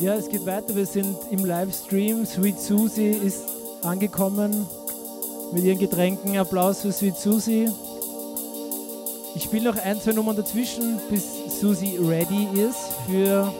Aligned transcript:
Ja, 0.00 0.14
es 0.14 0.28
geht 0.28 0.44
weiter. 0.44 0.74
Wir 0.74 0.86
sind 0.86 1.16
im 1.30 1.44
Livestream. 1.44 2.26
Sweet 2.26 2.58
Susie 2.58 3.10
ist 3.10 3.44
angekommen 3.82 4.66
mit 5.52 5.64
ihren 5.64 5.78
Getränken. 5.78 6.36
Applaus 6.36 6.80
für 6.80 6.92
Sweet 6.92 7.16
Susie. 7.16 7.70
Ich 9.36 9.44
spiele 9.44 9.72
noch 9.72 9.82
ein, 9.82 10.00
zwei 10.00 10.12
Nummern 10.12 10.36
dazwischen, 10.36 11.00
bis 11.10 11.24
Susie 11.60 11.98
ready 11.98 12.48
ist 12.54 12.78
für 13.08 13.52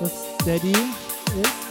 das 0.00 0.12
Steady 0.42 0.72
ist. 0.72 1.64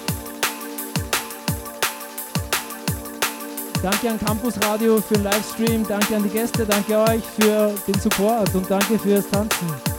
Danke 3.82 4.10
an 4.10 4.20
Campus 4.20 4.54
Radio 4.64 5.02
für 5.02 5.16
den 5.16 5.24
Livestream, 5.24 5.86
danke 5.86 6.16
an 6.16 6.24
die 6.24 6.30
Gäste, 6.30 6.66
danke 6.66 6.98
euch 6.98 7.24
für 7.38 7.74
den 7.86 8.00
Support 8.00 8.56
und 8.56 8.70
danke 8.72 8.98
fürs 8.98 9.28
Tanzen. 9.30 9.93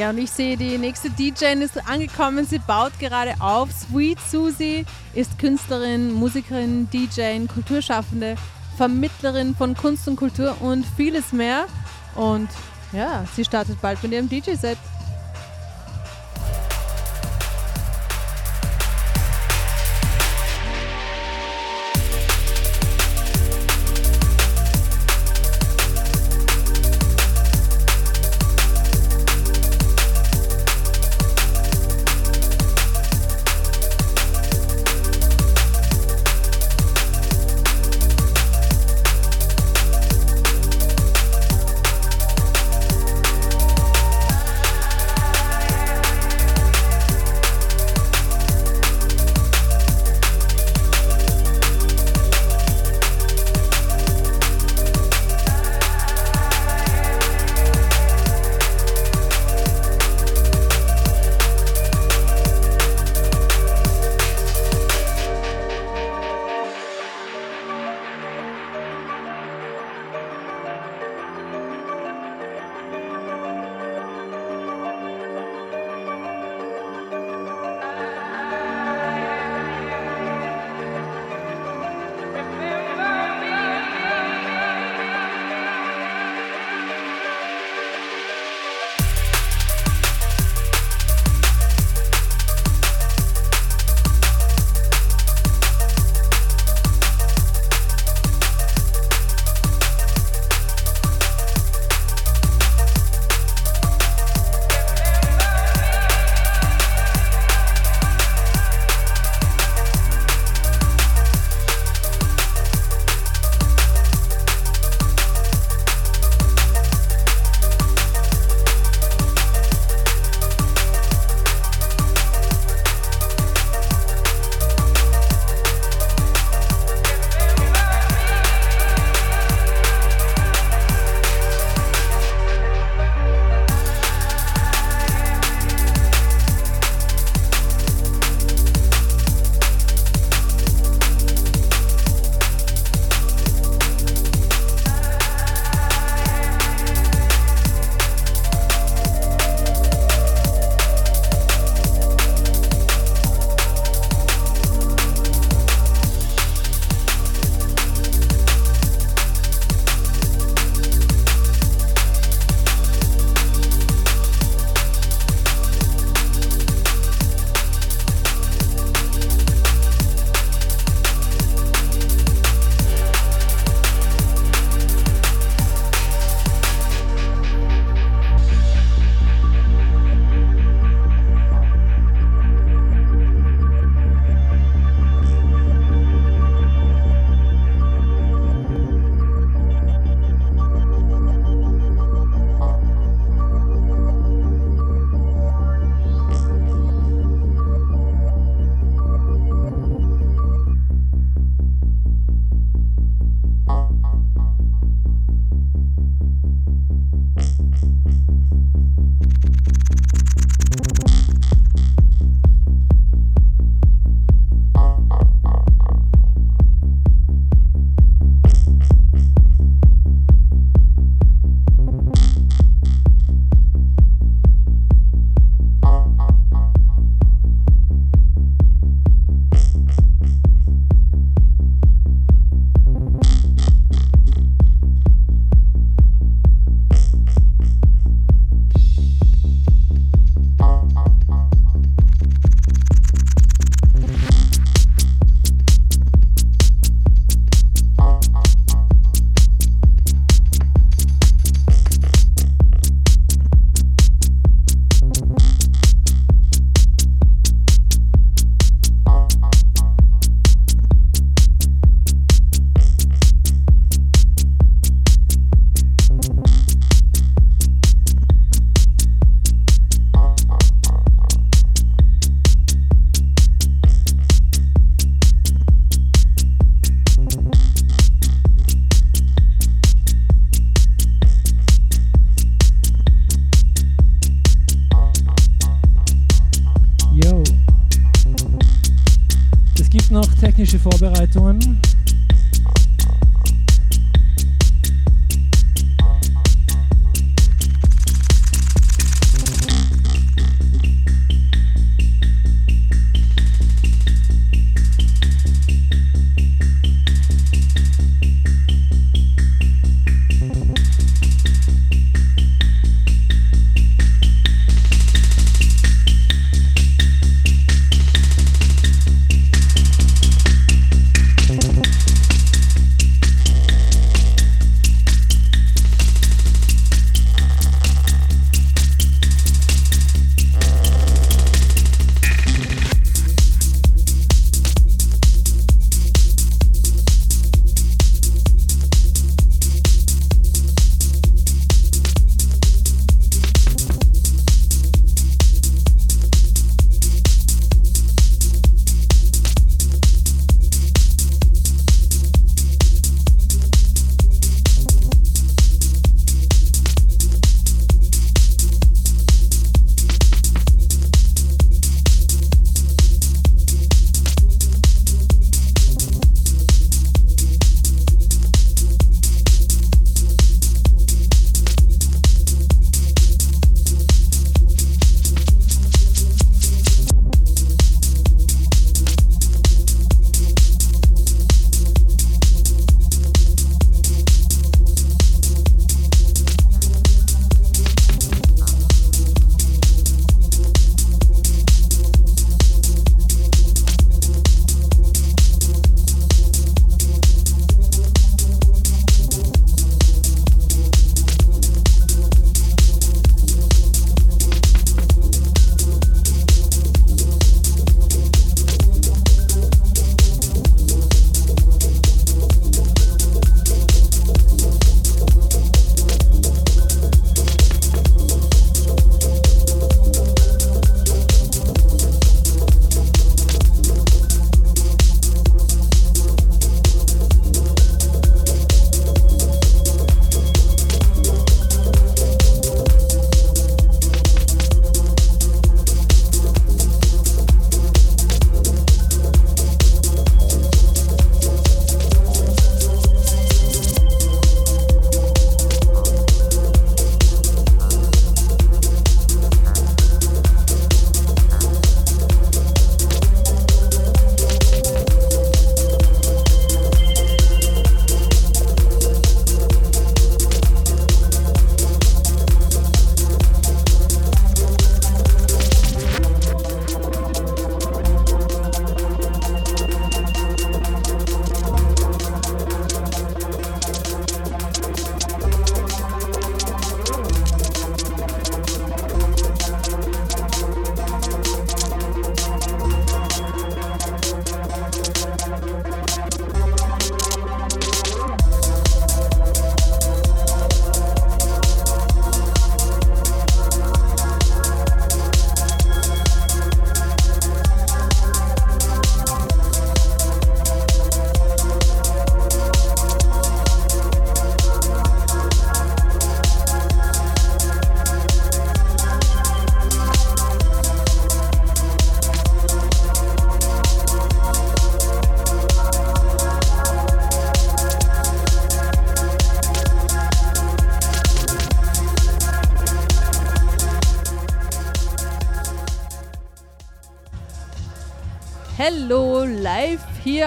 Ja, 0.00 0.08
und 0.08 0.16
ich 0.16 0.30
sehe, 0.30 0.56
die 0.56 0.78
nächste 0.78 1.10
DJ 1.10 1.62
ist 1.62 1.86
angekommen. 1.86 2.46
Sie 2.46 2.58
baut 2.58 2.98
gerade 2.98 3.34
auf. 3.38 3.68
Sweet 3.70 4.18
Susie 4.18 4.86
ist 5.12 5.38
Künstlerin, 5.38 6.14
Musikerin, 6.14 6.88
DJ, 6.88 7.44
Kulturschaffende, 7.52 8.36
Vermittlerin 8.78 9.54
von 9.54 9.76
Kunst 9.76 10.08
und 10.08 10.16
Kultur 10.16 10.56
und 10.62 10.86
vieles 10.96 11.34
mehr. 11.34 11.66
Und 12.14 12.48
ja, 12.94 13.26
sie 13.36 13.44
startet 13.44 13.78
bald 13.82 14.02
mit 14.02 14.12
ihrem 14.12 14.26
DJ-Set. 14.26 14.78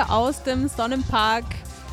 Hier 0.03 0.13
aus 0.13 0.43
dem 0.43 0.67
Sonnenpark 0.67 1.45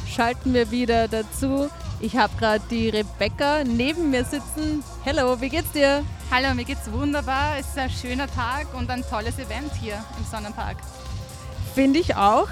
schalten 0.08 0.54
wir 0.54 0.70
wieder 0.70 1.08
dazu. 1.08 1.68
Ich 2.00 2.16
habe 2.16 2.32
gerade 2.38 2.62
die 2.70 2.88
Rebecca 2.88 3.62
neben 3.64 4.10
mir 4.10 4.24
sitzen. 4.24 4.82
Hallo, 5.04 5.40
wie 5.40 5.48
geht's 5.48 5.72
dir? 5.72 6.02
Hallo, 6.30 6.54
mir 6.54 6.64
geht's 6.64 6.90
wunderbar. 6.90 7.58
Es 7.58 7.68
ist 7.68 7.78
ein 7.78 7.90
schöner 7.90 8.26
Tag 8.26 8.66
und 8.74 8.90
ein 8.90 9.02
tolles 9.08 9.38
Event 9.38 9.72
hier 9.80 10.02
im 10.18 10.24
Sonnenpark. 10.24 10.76
Finde 11.74 12.00
ich 12.00 12.16
auch. 12.16 12.48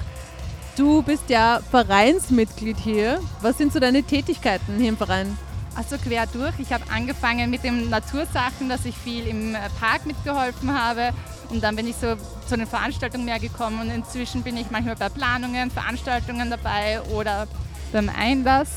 Du 0.77 1.03
bist 1.03 1.29
ja 1.29 1.61
Vereinsmitglied 1.71 2.79
hier. 2.79 3.21
Was 3.41 3.59
sind 3.59 3.73
so 3.73 3.81
deine 3.81 4.03
Tätigkeiten 4.03 4.79
hier 4.79 4.91
im 4.91 4.97
Verein? 4.97 5.37
Also 5.75 5.97
quer 5.97 6.27
durch. 6.27 6.59
Ich 6.59 6.73
habe 6.73 6.85
angefangen 6.93 7.51
mit 7.51 7.65
den 7.65 7.89
Natursachen, 7.89 8.69
dass 8.69 8.85
ich 8.85 8.97
viel 8.97 9.27
im 9.27 9.57
Park 9.81 10.07
mitgeholfen 10.07 10.77
habe 10.79 11.11
und 11.51 11.63
dann 11.63 11.77
bin 11.77 11.87
ich 11.87 11.97
so 11.97 12.17
zu 12.49 12.57
den 12.57 12.67
Veranstaltungen 12.67 13.25
mehr 13.25 13.39
gekommen 13.39 13.81
und 13.81 13.91
inzwischen 13.91 14.43
bin 14.43 14.57
ich 14.57 14.71
manchmal 14.71 14.97
bei 14.97 15.09
Planungen, 15.09 15.71
Veranstaltungen 15.71 16.51
dabei 16.51 17.01
oder 17.15 17.47
beim 17.93 18.09
Einlass. 18.09 18.71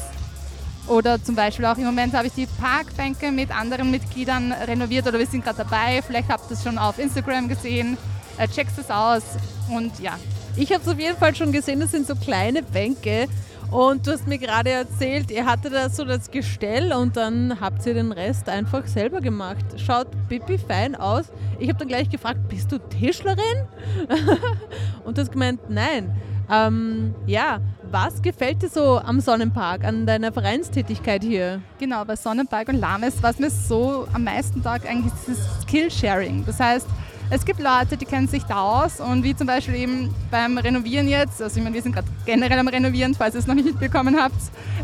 Oder 0.87 1.23
zum 1.23 1.35
Beispiel 1.35 1.65
auch 1.65 1.77
im 1.77 1.85
Moment 1.85 2.13
habe 2.13 2.27
ich 2.27 2.33
die 2.33 2.47
Parkbänke 2.47 3.31
mit 3.31 3.51
anderen 3.51 3.91
Mitgliedern 3.91 4.51
renoviert 4.51 5.07
oder 5.07 5.19
wir 5.19 5.27
sind 5.27 5.43
gerade 5.43 5.59
dabei. 5.59 6.01
Vielleicht 6.05 6.29
habt 6.29 6.49
ihr 6.49 6.55
es 6.55 6.63
schon 6.63 6.77
auf 6.77 6.99
Instagram 6.99 7.47
gesehen. 7.47 7.97
Äh, 8.37 8.47
checkt 8.47 8.77
es 8.77 8.89
aus 8.89 9.23
und 9.69 9.99
ja. 9.99 10.17
Ich 10.57 10.73
habe 10.73 10.81
es 10.81 10.87
auf 10.89 10.99
jeden 10.99 11.17
Fall 11.17 11.33
schon 11.33 11.51
gesehen, 11.51 11.79
das 11.79 11.91
sind 11.91 12.07
so 12.07 12.15
kleine 12.15 12.61
Bänke 12.61 13.27
und 13.71 14.05
du 14.05 14.11
hast 14.11 14.27
mir 14.27 14.37
gerade 14.37 14.69
erzählt, 14.69 15.31
ihr 15.31 15.45
hattet 15.45 15.73
da 15.73 15.89
so 15.89 16.03
das 16.03 16.29
Gestell 16.29 16.91
und 16.91 17.15
dann 17.15 17.59
habt 17.61 17.85
ihr 17.85 17.93
den 17.93 18.11
Rest 18.11 18.49
einfach 18.49 18.85
selber 18.85 19.21
gemacht. 19.21 19.63
Schaut 19.77 20.07
pipi 20.27 20.57
fein 20.57 20.93
aus. 20.95 21.31
Ich 21.57 21.69
habe 21.69 21.79
dann 21.79 21.87
gleich 21.87 22.09
gefragt, 22.09 22.49
bist 22.49 22.69
du 22.71 22.77
Tischlerin? 22.77 23.65
und 25.05 25.17
du 25.17 25.21
hast 25.21 25.31
gemeint, 25.31 25.61
nein. 25.69 26.13
Ähm, 26.51 27.15
ja, 27.25 27.61
was 27.89 28.21
gefällt 28.21 28.61
dir 28.61 28.67
so 28.67 28.99
am 28.99 29.21
Sonnenpark, 29.21 29.85
an 29.85 30.05
deiner 30.05 30.33
Vereinstätigkeit 30.33 31.23
hier? 31.23 31.61
Genau, 31.79 32.03
bei 32.03 32.17
Sonnenpark 32.17 32.67
und 32.67 32.79
Lames, 32.79 33.23
was 33.23 33.39
mir 33.39 33.49
so 33.49 34.05
am 34.11 34.25
meisten 34.25 34.61
taugt, 34.61 34.85
eigentlich 34.85 35.13
ist 35.13 35.29
das 35.29 35.61
Skillsharing. 35.63 36.43
Das 36.45 36.59
heißt, 36.59 36.87
es 37.31 37.45
gibt 37.45 37.61
Leute, 37.61 37.95
die 37.95 38.03
kennen 38.03 38.27
sich 38.27 38.43
da 38.43 38.59
aus 38.59 38.99
und 38.99 39.23
wie 39.23 39.33
zum 39.33 39.47
Beispiel 39.47 39.75
eben 39.75 40.13
beim 40.29 40.57
Renovieren 40.57 41.07
jetzt, 41.07 41.41
also 41.41 41.57
ich 41.57 41.63
meine, 41.63 41.73
wir 41.73 41.81
sind 41.81 41.93
gerade 41.93 42.07
generell 42.25 42.59
am 42.59 42.67
Renovieren, 42.67 43.15
falls 43.15 43.35
ihr 43.35 43.39
es 43.39 43.47
noch 43.47 43.55
nicht 43.55 43.65
mitbekommen 43.65 44.17
habt, 44.19 44.35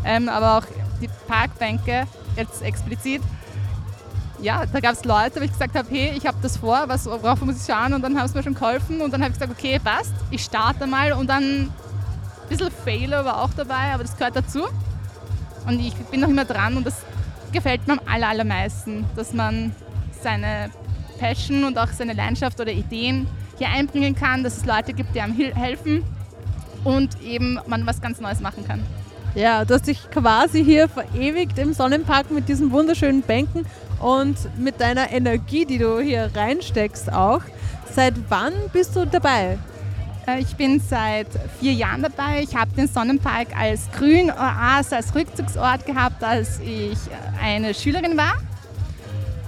ähm, 0.02 0.30
aber 0.30 0.56
auch 0.56 0.64
die 1.02 1.10
Parkbänke 1.28 2.06
jetzt 2.36 2.62
explizit. 2.62 3.20
Ja, 4.40 4.64
da 4.64 4.80
gab 4.80 4.94
es 4.94 5.04
Leute, 5.04 5.40
wo 5.40 5.44
ich 5.44 5.52
gesagt 5.52 5.74
habe, 5.74 5.86
hey, 5.90 6.14
ich 6.16 6.26
habe 6.26 6.38
das 6.40 6.56
vor, 6.56 6.84
was, 6.86 7.04
worauf 7.04 7.42
muss 7.42 7.60
ich 7.60 7.66
schauen? 7.66 7.92
Und 7.92 8.02
dann 8.02 8.18
haben 8.18 8.28
sie 8.28 8.34
mir 8.34 8.42
schon 8.42 8.54
geholfen 8.54 9.02
und 9.02 9.12
dann 9.12 9.20
habe 9.20 9.32
ich 9.32 9.38
gesagt, 9.38 9.52
okay, 9.52 9.78
passt, 9.78 10.14
ich 10.30 10.42
starte 10.42 10.86
mal. 10.86 11.12
Und 11.12 11.28
dann 11.28 11.42
ein 11.42 11.72
bisschen 12.48 12.70
Fehler 12.70 13.24
war 13.24 13.42
auch 13.42 13.50
dabei, 13.56 13.92
aber 13.92 14.04
das 14.04 14.16
gehört 14.16 14.36
dazu. 14.36 14.62
Und 15.66 15.80
ich 15.80 15.92
bin 15.94 16.20
noch 16.20 16.28
immer 16.28 16.44
dran 16.44 16.76
und 16.76 16.86
das 16.86 16.94
gefällt 17.52 17.86
mir 17.88 17.94
am 17.94 18.00
aller, 18.06 18.28
allermeisten, 18.28 19.04
dass 19.16 19.32
man 19.32 19.74
seine 20.22 20.70
Passion 21.18 21.64
und 21.64 21.78
auch 21.78 21.88
seine 21.88 22.12
Leidenschaft 22.12 22.60
oder 22.60 22.72
Ideen 22.72 23.26
hier 23.58 23.68
einbringen 23.68 24.14
kann, 24.14 24.42
dass 24.42 24.58
es 24.58 24.64
Leute 24.64 24.92
gibt, 24.92 25.14
die 25.14 25.20
einem 25.20 25.34
helfen 25.34 26.04
und 26.84 27.20
eben 27.22 27.58
man 27.66 27.86
was 27.86 28.00
ganz 28.00 28.20
Neues 28.20 28.40
machen 28.40 28.66
kann. 28.66 28.82
Ja, 29.34 29.64
du 29.64 29.74
hast 29.74 29.86
dich 29.86 30.10
quasi 30.10 30.64
hier 30.64 30.88
verewigt 30.88 31.58
im 31.58 31.74
Sonnenpark 31.74 32.30
mit 32.30 32.48
diesen 32.48 32.72
wunderschönen 32.72 33.22
Bänken 33.22 33.66
und 34.00 34.36
mit 34.58 34.80
deiner 34.80 35.10
Energie, 35.10 35.66
die 35.66 35.78
du 35.78 36.00
hier 36.00 36.30
reinsteckst 36.34 37.12
auch. 37.12 37.42
Seit 37.92 38.14
wann 38.28 38.52
bist 38.72 38.96
du 38.96 39.04
dabei? 39.04 39.58
Äh, 40.26 40.40
ich 40.40 40.54
bin 40.56 40.80
seit 40.80 41.28
vier 41.60 41.72
Jahren 41.72 42.02
dabei. 42.02 42.42
Ich 42.42 42.54
habe 42.54 42.70
den 42.72 42.88
Sonnenpark 42.88 43.56
als 43.56 43.90
Grünoase, 43.92 44.96
als 44.96 45.14
Rückzugsort 45.14 45.86
gehabt, 45.86 46.22
als 46.22 46.60
ich 46.60 46.98
eine 47.42 47.74
Schülerin 47.74 48.16
war. 48.16 48.34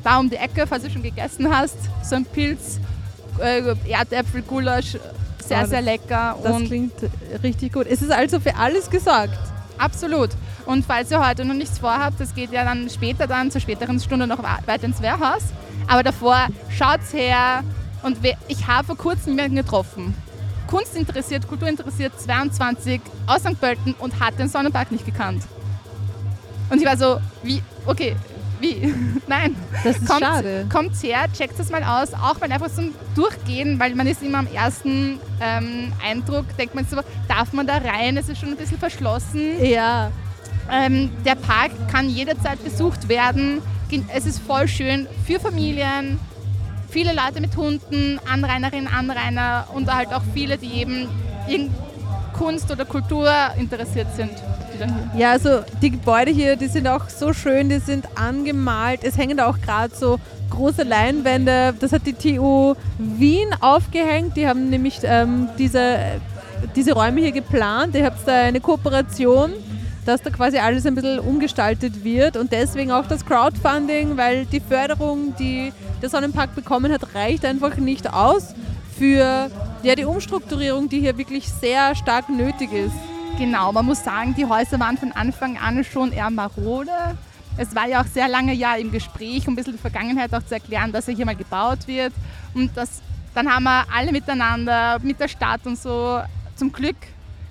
Da 0.02 0.18
um 0.18 0.30
die 0.30 0.36
Ecke, 0.36 0.66
falls 0.66 0.82
du 0.82 0.90
schon 0.90 1.02
gegessen 1.02 1.54
hast, 1.54 1.76
so 2.02 2.16
ein 2.16 2.24
Pilz, 2.24 2.80
äh, 3.38 3.74
Erdäpfelgulasch, 3.86 4.96
sehr, 5.46 5.62
oh, 5.64 5.66
sehr 5.66 5.82
lecker. 5.82 6.38
Das 6.42 6.56
und 6.56 6.66
klingt 6.68 6.94
richtig 7.42 7.74
gut. 7.74 7.86
Es 7.86 8.00
ist 8.00 8.12
also 8.12 8.40
für 8.40 8.56
alles 8.56 8.88
gesorgt. 8.88 9.38
Absolut. 9.76 10.30
Und 10.64 10.86
falls 10.86 11.10
ihr 11.10 11.26
heute 11.26 11.44
noch 11.44 11.54
nichts 11.54 11.78
vorhabt, 11.78 12.18
das 12.18 12.34
geht 12.34 12.50
ja 12.50 12.64
dann 12.64 12.88
später 12.88 13.26
dann, 13.26 13.50
zur 13.50 13.60
späteren 13.60 14.00
Stunde 14.00 14.26
noch 14.26 14.42
weiter 14.42 14.84
ins 14.84 15.02
Wehrhaus. 15.02 15.42
Aber 15.90 16.04
davor, 16.04 16.46
schaut's 16.70 17.12
her. 17.12 17.64
Und 18.02 18.18
ich 18.46 18.68
habe 18.68 18.86
vor 18.86 18.96
kurzem 18.96 19.32
jemanden 19.34 19.56
getroffen. 19.56 20.14
Kunst 20.68 20.94
interessiert, 20.94 21.48
Kultur 21.48 21.66
interessiert, 21.68 22.12
22 22.18 23.00
aus 23.26 23.40
St. 23.40 23.60
Pölten 23.60 23.94
und 23.98 24.20
hat 24.20 24.38
den 24.38 24.48
Sonnenpark 24.48 24.92
nicht 24.92 25.04
gekannt. 25.04 25.42
Und 26.70 26.80
ich 26.80 26.86
war 26.86 26.96
so, 26.96 27.18
wie, 27.42 27.60
okay, 27.86 28.14
wie? 28.60 28.94
Nein. 29.26 29.56
Das 29.82 29.96
ist 29.96 30.06
kommt, 30.06 30.20
schade. 30.20 30.64
Kommt 30.72 31.02
her, 31.02 31.26
checkt 31.36 31.58
das 31.58 31.70
mal 31.70 31.82
aus, 31.82 32.14
auch 32.14 32.38
mal 32.38 32.52
einfach 32.52 32.72
zum 32.72 32.94
Durchgehen, 33.16 33.80
weil 33.80 33.96
man 33.96 34.06
ist 34.06 34.22
immer 34.22 34.38
am 34.38 34.46
ersten 34.46 35.18
ähm, 35.40 35.92
Eindruck, 36.08 36.56
denkt 36.56 36.76
man 36.76 36.86
so, 36.86 36.98
darf 37.26 37.52
man 37.52 37.66
da 37.66 37.78
rein? 37.78 38.16
Es 38.16 38.28
ist 38.28 38.38
schon 38.38 38.50
ein 38.50 38.56
bisschen 38.56 38.78
verschlossen. 38.78 39.64
Ja. 39.64 40.12
Ähm, 40.70 41.10
der 41.24 41.34
Park 41.34 41.72
kann 41.90 42.08
jederzeit 42.08 42.62
besucht 42.62 43.08
werden 43.08 43.60
es 44.14 44.26
ist 44.26 44.40
voll 44.40 44.68
schön 44.68 45.06
für 45.26 45.40
Familien, 45.40 46.18
viele 46.88 47.12
Leute 47.12 47.40
mit 47.40 47.56
Hunden, 47.56 48.18
Anrainerinnen, 48.30 48.88
Anrainer 48.88 49.66
und 49.74 49.92
halt 49.92 50.12
auch 50.12 50.22
viele, 50.34 50.58
die 50.58 50.72
eben 50.80 51.08
in 51.48 51.70
Kunst 52.32 52.70
oder 52.70 52.84
Kultur 52.84 53.30
interessiert 53.58 54.08
sind. 54.16 54.32
Ja, 55.16 55.32
also 55.32 55.60
die 55.82 55.90
Gebäude 55.90 56.30
hier, 56.30 56.56
die 56.56 56.68
sind 56.68 56.88
auch 56.88 57.08
so 57.08 57.32
schön, 57.32 57.68
die 57.68 57.80
sind 57.80 58.06
angemalt. 58.14 59.04
Es 59.04 59.18
hängen 59.18 59.36
da 59.36 59.46
auch 59.46 59.60
gerade 59.60 59.94
so 59.94 60.18
große 60.48 60.84
Leinwände. 60.84 61.74
Das 61.78 61.92
hat 61.92 62.06
die 62.06 62.14
TU 62.14 62.74
Wien 62.98 63.48
aufgehängt. 63.60 64.36
Die 64.36 64.48
haben 64.48 64.70
nämlich 64.70 65.00
ähm, 65.02 65.48
diese, 65.58 65.98
diese 66.74 66.92
Räume 66.92 67.20
hier 67.20 67.32
geplant. 67.32 67.94
Ihr 67.94 68.06
habt 68.06 68.26
da 68.26 68.44
eine 68.44 68.60
Kooperation 68.60 69.52
dass 70.04 70.22
da 70.22 70.30
quasi 70.30 70.58
alles 70.58 70.86
ein 70.86 70.94
bisschen 70.94 71.18
umgestaltet 71.18 72.04
wird 72.04 72.36
und 72.36 72.52
deswegen 72.52 72.90
auch 72.90 73.06
das 73.06 73.24
Crowdfunding, 73.24 74.16
weil 74.16 74.46
die 74.46 74.60
Förderung, 74.60 75.34
die 75.38 75.72
der 76.00 76.08
Sonnenpark 76.08 76.54
bekommen 76.54 76.92
hat, 76.92 77.14
reicht 77.14 77.44
einfach 77.44 77.76
nicht 77.76 78.12
aus 78.12 78.54
für 78.98 79.50
ja, 79.82 79.94
die 79.94 80.04
Umstrukturierung, 80.04 80.88
die 80.88 81.00
hier 81.00 81.16
wirklich 81.16 81.48
sehr 81.48 81.94
stark 81.94 82.28
nötig 82.28 82.72
ist. 82.72 82.94
Genau, 83.38 83.72
man 83.72 83.86
muss 83.86 84.04
sagen, 84.04 84.34
die 84.36 84.44
Häuser 84.44 84.78
waren 84.78 84.98
von 84.98 85.12
Anfang 85.12 85.56
an 85.56 85.82
schon 85.84 86.12
eher 86.12 86.30
marode. 86.30 86.90
Es 87.56 87.74
war 87.74 87.88
ja 87.88 88.02
auch 88.02 88.06
sehr 88.06 88.28
lange 88.28 88.52
ja 88.52 88.74
im 88.74 88.92
Gespräch, 88.92 89.46
um 89.46 89.54
ein 89.54 89.56
bisschen 89.56 89.72
die 89.74 89.78
Vergangenheit 89.78 90.34
auch 90.34 90.44
zu 90.44 90.54
erklären, 90.54 90.92
dass 90.92 91.08
er 91.08 91.14
hier 91.14 91.26
mal 91.26 91.36
gebaut 91.36 91.86
wird. 91.86 92.12
Und 92.54 92.76
das, 92.76 93.00
dann 93.34 93.50
haben 93.50 93.64
wir 93.64 93.84
alle 93.94 94.12
miteinander, 94.12 94.98
mit 95.02 95.18
der 95.20 95.28
Stadt 95.28 95.60
und 95.64 95.78
so, 95.78 96.20
zum 96.56 96.72
Glück 96.72 96.96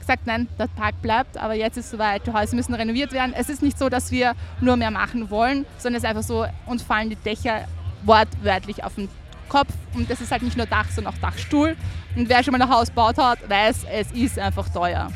gesagt, 0.09 0.25
nein, 0.25 0.47
der 0.57 0.67
Park 0.67 1.01
bleibt, 1.03 1.37
aber 1.37 1.53
jetzt 1.53 1.77
ist 1.77 1.85
es 1.85 1.91
soweit, 1.91 2.25
die 2.25 2.33
Häuser 2.33 2.55
müssen 2.55 2.73
renoviert 2.73 3.11
werden. 3.13 3.33
Es 3.37 3.47
ist 3.47 3.61
nicht 3.61 3.77
so, 3.77 3.89
dass 3.89 4.11
wir 4.11 4.33
nur 4.59 4.75
mehr 4.75 4.89
machen 4.89 5.29
wollen, 5.29 5.65
sondern 5.77 5.97
es 5.97 6.03
ist 6.03 6.09
einfach 6.09 6.23
so, 6.23 6.47
uns 6.65 6.81
fallen 6.81 7.11
die 7.11 7.15
Dächer 7.15 7.65
wortwörtlich 8.05 8.83
auf 8.83 8.95
den 8.95 9.07
Kopf 9.49 9.71
und 9.93 10.09
das 10.09 10.19
ist 10.19 10.31
halt 10.31 10.41
nicht 10.41 10.57
nur 10.57 10.65
Dach, 10.65 10.87
sondern 10.89 11.13
auch 11.13 11.17
Dachstuhl. 11.19 11.75
Und 12.15 12.27
wer 12.27 12.43
schon 12.43 12.53
mal 12.53 12.61
ein 12.61 12.69
Haus 12.69 12.87
gebaut 12.87 13.17
hat, 13.19 13.47
weiß, 13.47 13.85
es 13.91 14.11
ist 14.13 14.39
einfach 14.39 14.67
teuer. 14.69 15.11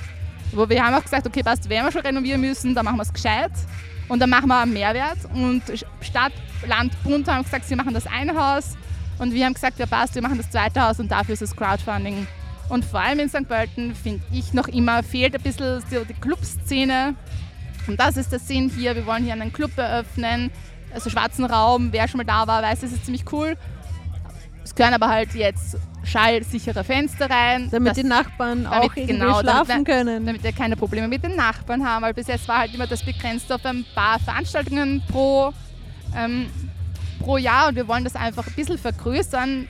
Wo 0.52 0.70
wir 0.70 0.84
haben 0.84 0.94
auch 0.94 1.04
gesagt, 1.04 1.26
okay, 1.26 1.42
passt, 1.42 1.68
wenn 1.68 1.84
wir 1.84 1.92
schon 1.92 2.02
renovieren 2.02 2.42
müssen, 2.42 2.76
dann 2.76 2.86
machen 2.86 2.98
wir 2.98 3.04
es 3.04 3.14
gescheit 3.14 3.52
und 4.10 4.20
dann 4.20 4.30
machen 4.30 4.48
wir 4.48 4.60
einen 4.60 4.74
Mehrwert. 4.74 5.18
Und 5.34 5.64
Stadt, 6.02 6.34
Land, 6.68 6.92
Bund 7.04 7.28
haben 7.28 7.44
gesagt, 7.44 7.66
sie 7.66 7.76
machen 7.76 7.96
das 7.96 8.06
eine 8.06 8.36
Haus 8.36 8.78
und 9.18 9.34
wir 9.34 9.44
haben 9.44 9.56
gesagt, 9.56 9.80
ja 9.80 9.88
passt, 9.88 10.14
wir 10.14 10.22
machen 10.22 10.38
das 10.38 10.52
zweite 10.52 10.82
Haus 10.82 11.00
und 11.00 11.12
dafür 11.12 11.34
ist 11.34 11.42
das 11.42 11.56
Crowdfunding. 11.56 12.28
Und 12.74 12.84
vor 12.84 13.02
allem 13.02 13.20
in 13.20 13.30
St. 13.30 13.48
Pölten, 13.48 13.94
finde 13.94 14.24
ich 14.32 14.52
noch 14.52 14.68
immer, 14.68 15.04
fehlt 15.04 15.36
ein 15.36 15.42
bisschen 15.44 15.84
die 15.92 16.14
Clubszene. 16.16 17.14
Und 17.86 18.00
das 18.00 18.18
ist 18.18 18.32
der 18.32 18.40
Sinn 18.40 18.72
hier. 18.76 18.96
Wir 18.96 19.06
wollen 19.06 19.24
hier 19.24 19.34
einen 19.34 19.54
Club 19.54 19.78
eröffnen, 19.78 20.50
also 20.92 21.12
schwarzen 21.12 21.46
Raum. 21.46 21.90
Wer 21.92 22.08
schon 22.08 22.18
mal 22.18 22.24
da 22.24 22.48
war, 22.48 22.64
weiß, 22.64 22.80
das 22.80 22.92
ist 22.92 23.06
ziemlich 23.06 23.32
cool. 23.32 23.56
Es 24.64 24.74
gehören 24.74 24.96
aber 24.96 25.08
halt 25.08 25.36
jetzt 25.36 25.78
schallsichere 26.04 26.84
Fenster 26.84 27.30
rein. 27.30 27.70
Damit 27.70 27.96
die 27.96 28.04
Nachbarn 28.04 28.64
damit, 28.64 28.80
auch 28.80 28.98
irgendwie 28.98 29.20
genau, 29.20 29.42
schlafen 29.42 29.68
damit, 29.68 29.86
können. 29.86 30.26
Damit 30.26 30.44
wir 30.44 30.52
keine 30.52 30.76
Probleme 30.76 31.08
mit 31.08 31.24
den 31.24 31.36
Nachbarn 31.36 31.88
haben, 31.88 32.02
weil 32.02 32.16
bis 32.16 32.26
jetzt 32.26 32.48
war 32.48 32.58
halt 32.58 32.74
immer 32.74 32.88
das 32.88 33.04
begrenzt 33.06 33.52
auf 33.52 33.64
ein 33.68 33.86
paar 33.94 34.18
Veranstaltungen 34.18 35.04
pro, 35.12 35.54
ähm, 36.18 36.48
pro 37.20 37.38
Jahr 37.38 37.68
und 37.68 37.76
wir 37.76 37.88
wollen 37.88 38.04
das 38.04 38.16
einfach 38.16 38.48
ein 38.48 38.54
bisschen 38.56 38.80
vergrößern 38.80 39.68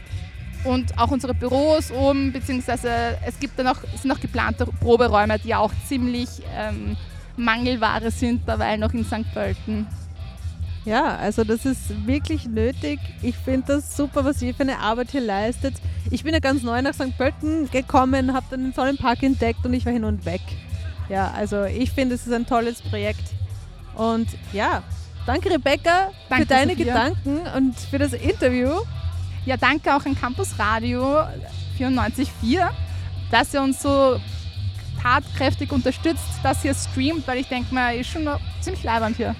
und 0.63 0.97
auch 0.97 1.11
unsere 1.11 1.33
Büros 1.33 1.91
oben, 1.91 2.31
beziehungsweise 2.31 3.17
es 3.25 3.39
gibt 3.39 3.57
dann 3.57 3.65
noch, 3.65 3.81
sind 3.81 4.05
noch 4.05 4.19
geplante 4.19 4.65
Proberäume, 4.65 5.39
die 5.39 5.53
auch 5.55 5.71
ziemlich 5.87 6.29
ähm, 6.55 6.95
Mangelware 7.37 8.11
sind, 8.11 8.41
dabei 8.47 8.77
noch 8.77 8.93
in 8.93 9.03
St. 9.05 9.31
Pölten. 9.33 9.87
Ja, 10.85 11.15
also 11.15 11.43
das 11.43 11.65
ist 11.65 12.05
wirklich 12.05 12.45
nötig. 12.45 12.99
Ich 13.21 13.37
finde 13.37 13.75
das 13.75 13.95
super, 13.95 14.25
was 14.25 14.41
ihr 14.41 14.53
für 14.53 14.63
eine 14.63 14.79
Arbeit 14.79 15.11
hier 15.11 15.21
leistet. 15.21 15.75
Ich 16.11 16.23
bin 16.23 16.33
ja 16.33 16.39
ganz 16.39 16.61
neu 16.61 16.81
nach 16.81 16.93
St. 16.93 17.17
Pölten 17.17 17.69
gekommen, 17.71 18.33
habe 18.33 18.45
dann 18.49 18.63
den 18.63 18.73
tollen 18.73 18.97
Park 18.97 19.23
entdeckt 19.23 19.65
und 19.65 19.73
ich 19.73 19.85
war 19.85 19.93
hin 19.93 20.03
und 20.03 20.25
weg. 20.25 20.41
Ja, 21.09 21.31
also 21.35 21.63
ich 21.63 21.91
finde, 21.91 22.15
es 22.15 22.27
ist 22.27 22.33
ein 22.33 22.45
tolles 22.45 22.81
Projekt. 22.81 23.23
Und 23.95 24.27
ja, 24.51 24.83
danke 25.25 25.51
Rebecca 25.51 26.11
danke, 26.27 26.43
für 26.43 26.49
deine 26.49 26.71
Sophia. 26.73 26.85
Gedanken 26.85 27.39
und 27.55 27.79
für 27.79 27.99
das 27.99 28.13
Interview. 28.13 28.71
Ja, 29.45 29.57
danke 29.57 29.93
auch 29.93 30.05
an 30.05 30.15
Campus 30.15 30.57
Radio 30.57 31.19
94.4, 31.77 32.69
dass 33.29 33.53
ihr 33.53 33.61
uns 33.61 33.81
so 33.81 34.19
tatkräftig 35.01 35.71
unterstützt, 35.71 36.23
dass 36.43 36.63
ihr 36.63 36.73
streamt, 36.73 37.27
weil 37.27 37.39
ich 37.39 37.47
denke 37.49 37.73
mal, 37.73 37.95
ist 37.95 38.09
schon 38.09 38.27
ziemlich 38.61 38.83
leibend 38.83 39.17
hier. 39.17 39.35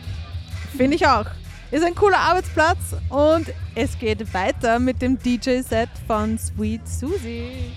Finde 0.76 0.96
ich 0.96 1.08
auch. 1.08 1.26
Ist 1.72 1.86
ein 1.86 1.96
cooler 1.96 2.20
Arbeitsplatz 2.20 2.96
und 3.10 3.48
es 3.76 3.98
geht 3.98 4.34
weiter 4.34 4.78
mit 4.78 5.02
dem 5.02 5.18
DJ-Set 5.18 5.90
von 6.06 6.38
Sweet 6.38 6.88
Susie. 6.88 7.72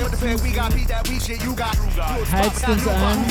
real 0.00 0.10
to 0.10 0.16
say 0.16 0.34
we 0.36 0.52
got 0.52 0.74
beat 0.74 0.88
that 0.88 1.06
we 1.08 1.18
shit 1.18 1.42
you 1.44 1.54
got. 1.54 1.89
Heizt 2.32 2.68
uns 2.68 2.86
ein. 2.88 3.24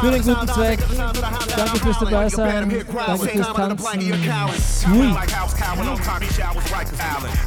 Für 0.00 0.10
den 0.10 0.22
guten 0.22 0.48
Zweck. 0.48 0.78
Danke 1.56 1.78
fürs 1.80 1.98
dabei 1.98 2.28
sein. 2.28 2.68
Danke 2.68 3.28
fürs 3.28 3.52
Tanzen. 3.52 4.12
Sweet. 4.58 5.16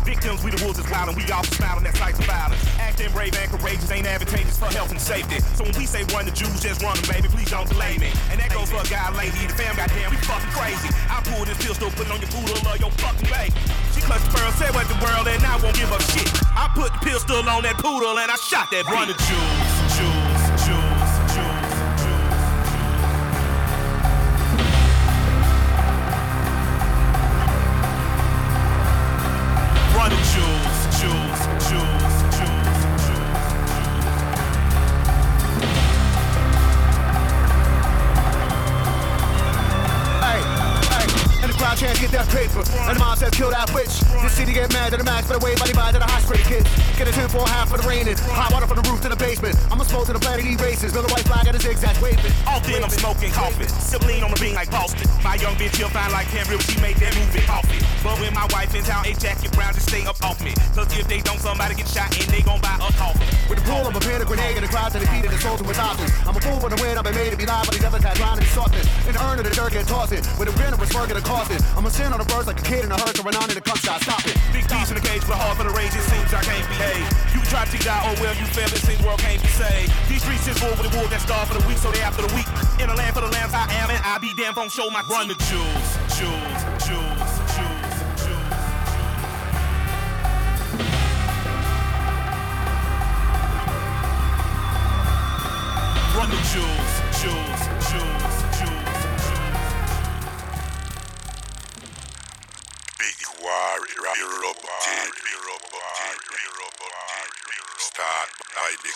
Victims, 0.05 0.43
we 0.43 0.51
the 0.51 0.61
wolves 0.63 0.77
is 0.77 0.85
clouding. 0.85 1.15
We 1.15 1.23
all 1.31 1.43
smiling, 1.43 1.83
that's 1.83 1.99
like 1.99 2.15
the 2.17 2.23
violence. 2.23 2.61
Acting 2.79 3.11
brave 3.11 3.33
and 3.37 3.49
courageous 3.49 3.89
ain't 3.91 4.05
advantageous 4.05 4.57
for 4.57 4.69
health 4.69 4.91
and 4.91 4.99
safety. 5.01 5.39
So 5.55 5.63
when 5.63 5.73
we 5.77 5.85
say 5.85 6.03
run 6.13 6.25
the 6.25 6.31
Jews, 6.31 6.61
just 6.61 6.81
run 6.83 6.97
baby. 7.09 7.27
Please 7.29 7.49
don't 7.49 7.67
delay 7.69 7.97
me. 7.97 8.11
And 8.29 8.39
that 8.39 8.53
goes 8.53 8.69
for 8.69 8.81
a 8.81 8.87
guy, 8.91 9.09
lady, 9.17 9.39
the 9.47 9.53
fam, 9.57 9.75
goddamn, 9.75 10.11
we 10.11 10.17
fucking 10.21 10.51
crazy. 10.53 10.89
I 11.09 11.21
pull 11.25 11.45
this 11.45 11.57
pistol, 11.57 11.89
put 11.97 12.05
it 12.05 12.13
on 12.13 12.19
your 12.21 12.29
poodle 12.29 12.59
or 12.69 12.77
your 12.77 12.91
fucking 13.01 13.29
baby. 13.29 13.55
She 13.95 14.01
clutched 14.05 14.25
the 14.29 14.37
pearl, 14.37 14.51
said 14.59 14.73
what 14.75 14.85
the 14.91 14.99
world, 15.01 15.25
and 15.25 15.41
I 15.41 15.57
won't 15.57 15.75
give 15.75 15.91
up 15.91 16.03
shit. 16.13 16.29
I 16.53 16.69
put 16.75 16.93
the 16.93 17.01
pistol 17.01 17.41
on 17.41 17.63
that 17.63 17.77
poodle 17.81 18.17
and 18.19 18.29
I 18.29 18.37
shot 18.37 18.69
that 18.69 18.85
Run 18.85 19.07
the 19.11 19.17
Jews, 19.23 19.70
city 44.41 44.57
get 44.57 44.73
mad 44.73 44.89
to 44.91 44.97
the 44.97 45.03
max, 45.03 45.27
but 45.27 45.37
away 45.37 45.53
body 45.55 45.73
by 45.73 45.91
to 45.91 45.99
the 45.99 46.05
high 46.05 46.21
straight 46.21 46.41
kids. 46.49 46.65
Get 46.97 47.07
a 47.07 47.13
10 47.13 47.29
for 47.29 47.45
a 47.45 47.49
half 47.49 47.69
for 47.69 47.77
the 47.77 47.85
raining. 47.85 48.17
Hot 48.33 48.49
water 48.49 48.65
from 48.65 48.81
the 48.81 48.85
roof 48.89 49.01
to 49.05 49.09
the 49.09 49.15
basement. 49.15 49.53
I'm 49.69 49.77
exposed 49.77 50.07
to 50.09 50.13
the 50.13 50.23
planet 50.23 50.41
he 50.41 50.57
races. 50.57 50.93
Build 50.93 51.05
a 51.05 51.13
white 51.13 51.25
flag 51.29 51.45
at 51.45 51.53
a 51.53 51.61
zigzag 51.61 51.93
waving. 52.01 52.33
All 52.49 52.59
then 52.65 52.81
I'm 52.81 52.89
smoking 52.89 53.29
coffee. 53.31 53.69
Sibling 53.69 54.23
on 54.25 54.33
the 54.33 54.39
bean 54.41 54.57
like 54.57 54.71
Boston. 54.73 55.05
My 55.21 55.37
young 55.37 55.53
bitch, 55.61 55.77
she'll 55.77 55.93
find 55.93 56.09
like 56.11 56.25
River, 56.33 56.57
she 56.65 56.81
made 56.81 56.97
that 56.97 57.13
movie 57.13 57.45
coffee. 57.45 57.81
But 58.01 58.17
when 58.17 58.33
my 58.33 58.47
wife 58.49 58.73
in 58.73 58.81
town, 58.81 59.05
a 59.05 59.13
jacket 59.13 59.53
brown, 59.53 59.77
just 59.77 59.89
stay 59.93 60.01
up 60.09 60.17
off 60.25 60.41
me. 60.41 60.57
Cause 60.73 60.89
if 60.97 61.05
they 61.05 61.21
don't, 61.21 61.37
somebody 61.37 61.75
get 61.77 61.87
shot 61.87 62.09
and 62.09 62.25
they 62.33 62.41
gon' 62.41 62.61
buy 62.61 62.73
a 62.81 62.89
coffin. 62.97 63.21
With 63.45 63.61
the 63.61 63.65
pool, 63.69 63.85
I'm 63.85 63.93
a 63.93 64.01
pin, 64.01 64.21
a 64.21 64.25
grenade, 64.25 64.57
and 64.57 64.65
the 64.65 64.71
crowd 64.73 64.89
to 64.93 64.99
the 64.99 65.05
and 65.05 65.29
the 65.29 65.37
souls 65.37 65.61
with 65.61 65.77
options. 65.77 66.09
I'm 66.25 66.33
a 66.33 66.41
fool 66.41 66.57
for 66.57 66.69
the 66.69 66.81
win, 66.81 66.97
I've 66.97 67.05
been 67.05 67.13
made 67.13 67.29
to 67.29 67.37
be 67.37 67.45
live, 67.45 67.69
but 67.69 67.77
these 67.77 67.85
never 67.85 68.01
had 68.01 68.17
drowned 68.17 68.41
in 68.41 68.47
softness. 68.49 68.89
In 69.05 69.13
the 69.13 69.21
urn 69.21 69.37
of 69.37 69.45
the 69.45 69.53
dirt, 69.53 69.73
get 69.73 69.85
tossed 69.85 70.13
it. 70.13 70.25
With 70.41 70.49
a 70.49 70.53
grin, 70.57 70.73
I 70.73 70.77
was 70.81 70.89
working 70.93 71.17
a 71.17 71.21
coffin. 71.21 71.61
I'm 71.77 71.85
a 71.85 71.91
sin 71.93 72.09
on 72.09 72.17
the 72.17 72.25
birds 72.25 72.47
like 72.47 72.59
a 72.59 72.65
kid 72.65 72.85
in 72.85 72.91
a 72.91 72.97
hearse, 72.97 73.19
or 73.19 73.23
run 73.23 73.35
on 73.37 73.49
in 73.49 73.55
the 73.55 73.63
shot. 73.77 74.01
Stop 74.01 74.25
it. 74.25 74.30
Big 74.53 74.67
piece 74.67 74.89
in 74.89 74.95
the 74.95 75.05
cage, 75.05 75.23
but 75.27 75.37
hard 75.37 75.57
for 75.57 75.63
the 75.63 75.73
rage, 75.73 75.93
it 75.93 76.05
seems 76.05 76.33
I 76.33 76.43
can't 76.43 76.67
behave. 76.67 77.05
You 77.35 77.41
try 77.51 77.65
to 77.65 77.77
die, 77.83 78.01
oh 78.07 78.15
well, 78.21 78.35
you 78.35 78.45
fail, 78.51 78.69
it 78.69 78.83
seems 78.83 79.01
world 79.03 79.19
can't 79.19 79.41
be 79.41 79.51
saved. 79.51 79.91
These 80.07 80.23
streets 80.23 80.47
is 80.47 80.57
war 80.61 80.71
with 80.77 80.89
the 80.89 80.93
war 80.97 81.07
that 81.11 81.21
starve 81.21 81.47
for 81.47 81.59
the 81.59 81.65
weak, 81.67 81.77
so 81.77 81.91
they 81.91 82.01
after 82.01 82.23
the 82.23 82.31
weak. 82.33 82.47
In 82.79 82.87
the 82.87 82.95
land 82.95 83.15
for 83.15 83.21
the 83.21 83.31
lambs, 83.31 83.53
I 83.53 83.67
am, 83.81 83.89
and 83.89 84.01
I 84.03 84.17
be 84.17 84.33
damn, 84.33 84.53
don't 84.53 84.71
show 84.71 84.89
my 84.89 85.03
Run 85.09 85.27
the 85.27 85.35
jewels, 85.49 85.89
Jews, 86.15 86.59
start 108.71 108.87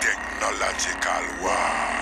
technological 0.03 1.25
war. 1.41 1.99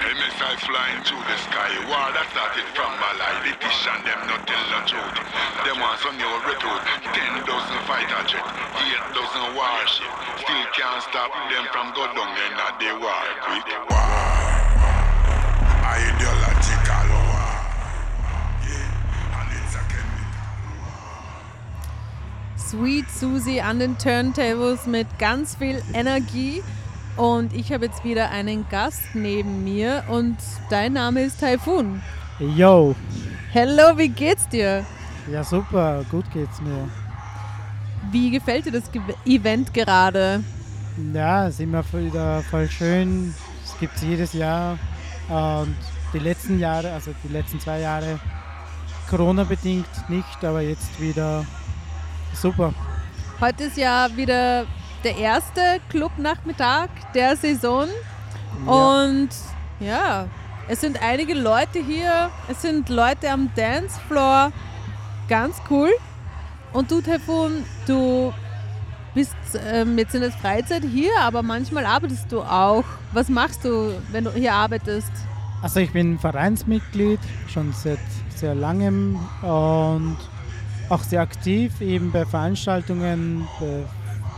MSI 0.00 0.56
flying 0.64 1.02
through 1.04 1.22
the 1.28 1.36
sky. 1.44 1.70
War 1.86 2.08
that 2.16 2.26
started 2.32 2.66
from 2.72 2.90
Malay. 2.98 3.52
The 3.52 3.52
and 3.60 4.02
them 4.02 4.20
not 4.26 4.42
tell 4.48 4.66
the 4.72 4.80
truth. 4.88 5.16
Them 5.62 5.76
want 5.78 6.00
some 6.00 6.16
new 6.16 6.29
can't 11.00 11.10
stop 11.10 11.32
them 11.50 11.64
from 11.72 11.92
go 11.94 12.06
down 12.14 12.28
in 12.36 12.52
a 12.58 12.68
the 12.78 12.92
war 13.00 13.24
quick. 13.42 13.64
War. 13.90 14.00
Ideological 15.96 17.08
war. 17.28 17.52
Yeah. 18.68 19.40
And 19.40 19.48
it's 19.52 19.74
a 19.74 19.82
chemical 19.88 20.28
Sweet 22.56 23.10
Susie 23.10 23.60
an 23.60 23.78
den 23.78 23.98
Turntables 23.98 24.86
mit 24.86 25.06
ganz 25.18 25.56
viel 25.56 25.82
Energie. 25.94 26.62
Und 27.16 27.52
ich 27.54 27.72
habe 27.72 27.86
jetzt 27.86 28.04
wieder 28.04 28.30
einen 28.30 28.68
Gast 28.70 29.02
neben 29.14 29.64
mir 29.64 30.04
und 30.08 30.36
dein 30.70 30.92
Name 30.94 31.22
ist 31.22 31.40
Typhoon. 31.40 32.02
Yo, 32.38 32.94
Hello, 33.52 33.98
wie 33.98 34.08
geht's 34.08 34.48
dir? 34.48 34.86
ja 35.30 35.44
super, 35.44 36.04
gut 36.10 36.24
geht's 36.32 36.60
mir. 36.60 36.88
Wie 38.10 38.30
gefällt 38.30 38.66
dir 38.66 38.72
das 38.72 38.84
Event 39.26 39.74
gerade? 39.74 40.42
Ja, 41.12 41.46
ist 41.46 41.60
immer 41.60 41.84
wieder 41.92 42.42
voll 42.42 42.68
schön. 42.68 43.34
Es 43.64 43.78
gibt 43.78 43.96
es 43.96 44.02
jedes 44.02 44.32
Jahr. 44.32 44.78
Und 45.28 45.76
die 46.12 46.18
letzten 46.18 46.58
Jahre, 46.58 46.92
also 46.92 47.12
die 47.22 47.32
letzten 47.32 47.60
zwei 47.60 47.80
Jahre, 47.80 48.18
Corona-bedingt 49.08 50.08
nicht, 50.08 50.44
aber 50.44 50.60
jetzt 50.60 51.00
wieder 51.00 51.44
super. 52.34 52.74
Heute 53.40 53.64
ist 53.64 53.76
ja 53.76 54.08
wieder 54.16 54.66
der 55.02 55.16
erste 55.16 55.80
Clubnachmittag 55.88 56.88
der 57.14 57.36
Saison. 57.36 57.88
Ja. 58.66 58.72
Und 58.72 59.30
ja, 59.80 60.26
es 60.68 60.80
sind 60.80 61.02
einige 61.02 61.34
Leute 61.34 61.80
hier, 61.80 62.30
es 62.48 62.62
sind 62.62 62.88
Leute 62.88 63.30
am 63.30 63.50
Dancefloor. 63.56 64.52
Ganz 65.28 65.56
cool. 65.70 65.90
Und 66.72 66.90
du, 66.90 67.00
Typhoon, 67.00 67.64
du 67.86 68.32
bist 69.14 69.34
ähm, 69.66 69.98
jetzt 69.98 70.14
in 70.14 70.20
der 70.20 70.32
Freizeit 70.32 70.82
hier, 70.84 71.12
aber 71.20 71.42
manchmal 71.42 71.84
arbeitest 71.84 72.30
du 72.30 72.42
auch. 72.42 72.84
Was 73.12 73.28
machst 73.28 73.64
du, 73.64 73.92
wenn 74.12 74.24
du 74.24 74.32
hier 74.32 74.54
arbeitest? 74.54 75.10
Also 75.62 75.80
ich 75.80 75.92
bin 75.92 76.18
Vereinsmitglied, 76.18 77.20
schon 77.48 77.72
seit 77.72 77.98
sehr 78.34 78.54
langem 78.54 79.18
und 79.42 80.16
auch 80.88 81.02
sehr 81.02 81.20
aktiv 81.20 81.80
eben 81.80 82.10
bei 82.10 82.24
Veranstaltungen, 82.24 83.46
bei, 83.60 83.84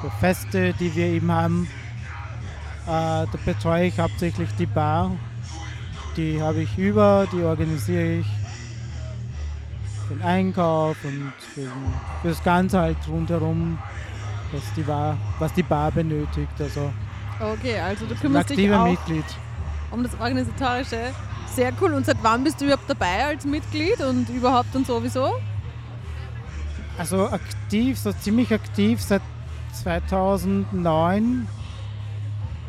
bei 0.02 0.10
Feste, 0.20 0.74
die 0.74 0.94
wir 0.94 1.06
eben 1.06 1.30
haben. 1.30 1.68
Äh, 2.86 2.88
da 2.88 3.38
betreue 3.44 3.86
ich 3.86 3.98
hauptsächlich 3.98 4.48
die 4.58 4.66
Bar. 4.66 5.12
Die 6.16 6.42
habe 6.42 6.62
ich 6.62 6.76
über, 6.76 7.26
die 7.32 7.42
organisiere 7.42 8.18
ich. 8.18 8.26
Den 10.10 10.20
Einkauf 10.22 10.96
und 11.04 11.32
für, 11.54 11.70
für 12.20 12.28
das 12.28 12.42
Ganze 12.42 12.80
halt 12.80 12.98
rundherum, 13.08 13.78
was 14.52 14.62
die 14.76 14.82
Bar, 14.82 15.16
was 15.38 15.52
die 15.54 15.62
Bar 15.62 15.90
benötigt. 15.90 16.52
Also 16.58 16.92
Okay, 17.40 17.78
also 17.80 18.04
du 18.06 18.14
ein 18.14 18.20
kümmerst 18.20 18.50
dich 18.50 18.72
auch 18.72 18.86
Mitglied. 18.86 19.24
um 19.90 20.02
das 20.02 20.12
Organisatorische. 20.20 21.12
Sehr 21.46 21.72
cool. 21.80 21.92
Und 21.94 22.06
seit 22.06 22.16
wann 22.22 22.44
bist 22.44 22.60
du 22.60 22.64
überhaupt 22.66 22.88
dabei 22.88 23.26
als 23.26 23.44
Mitglied 23.44 24.00
und 24.00 24.28
überhaupt 24.30 24.74
und 24.76 24.86
sowieso? 24.86 25.34
Also 26.98 27.26
aktiv, 27.28 27.98
so 27.98 28.12
ziemlich 28.12 28.52
aktiv 28.52 29.00
seit 29.02 29.22
2009 29.82 31.48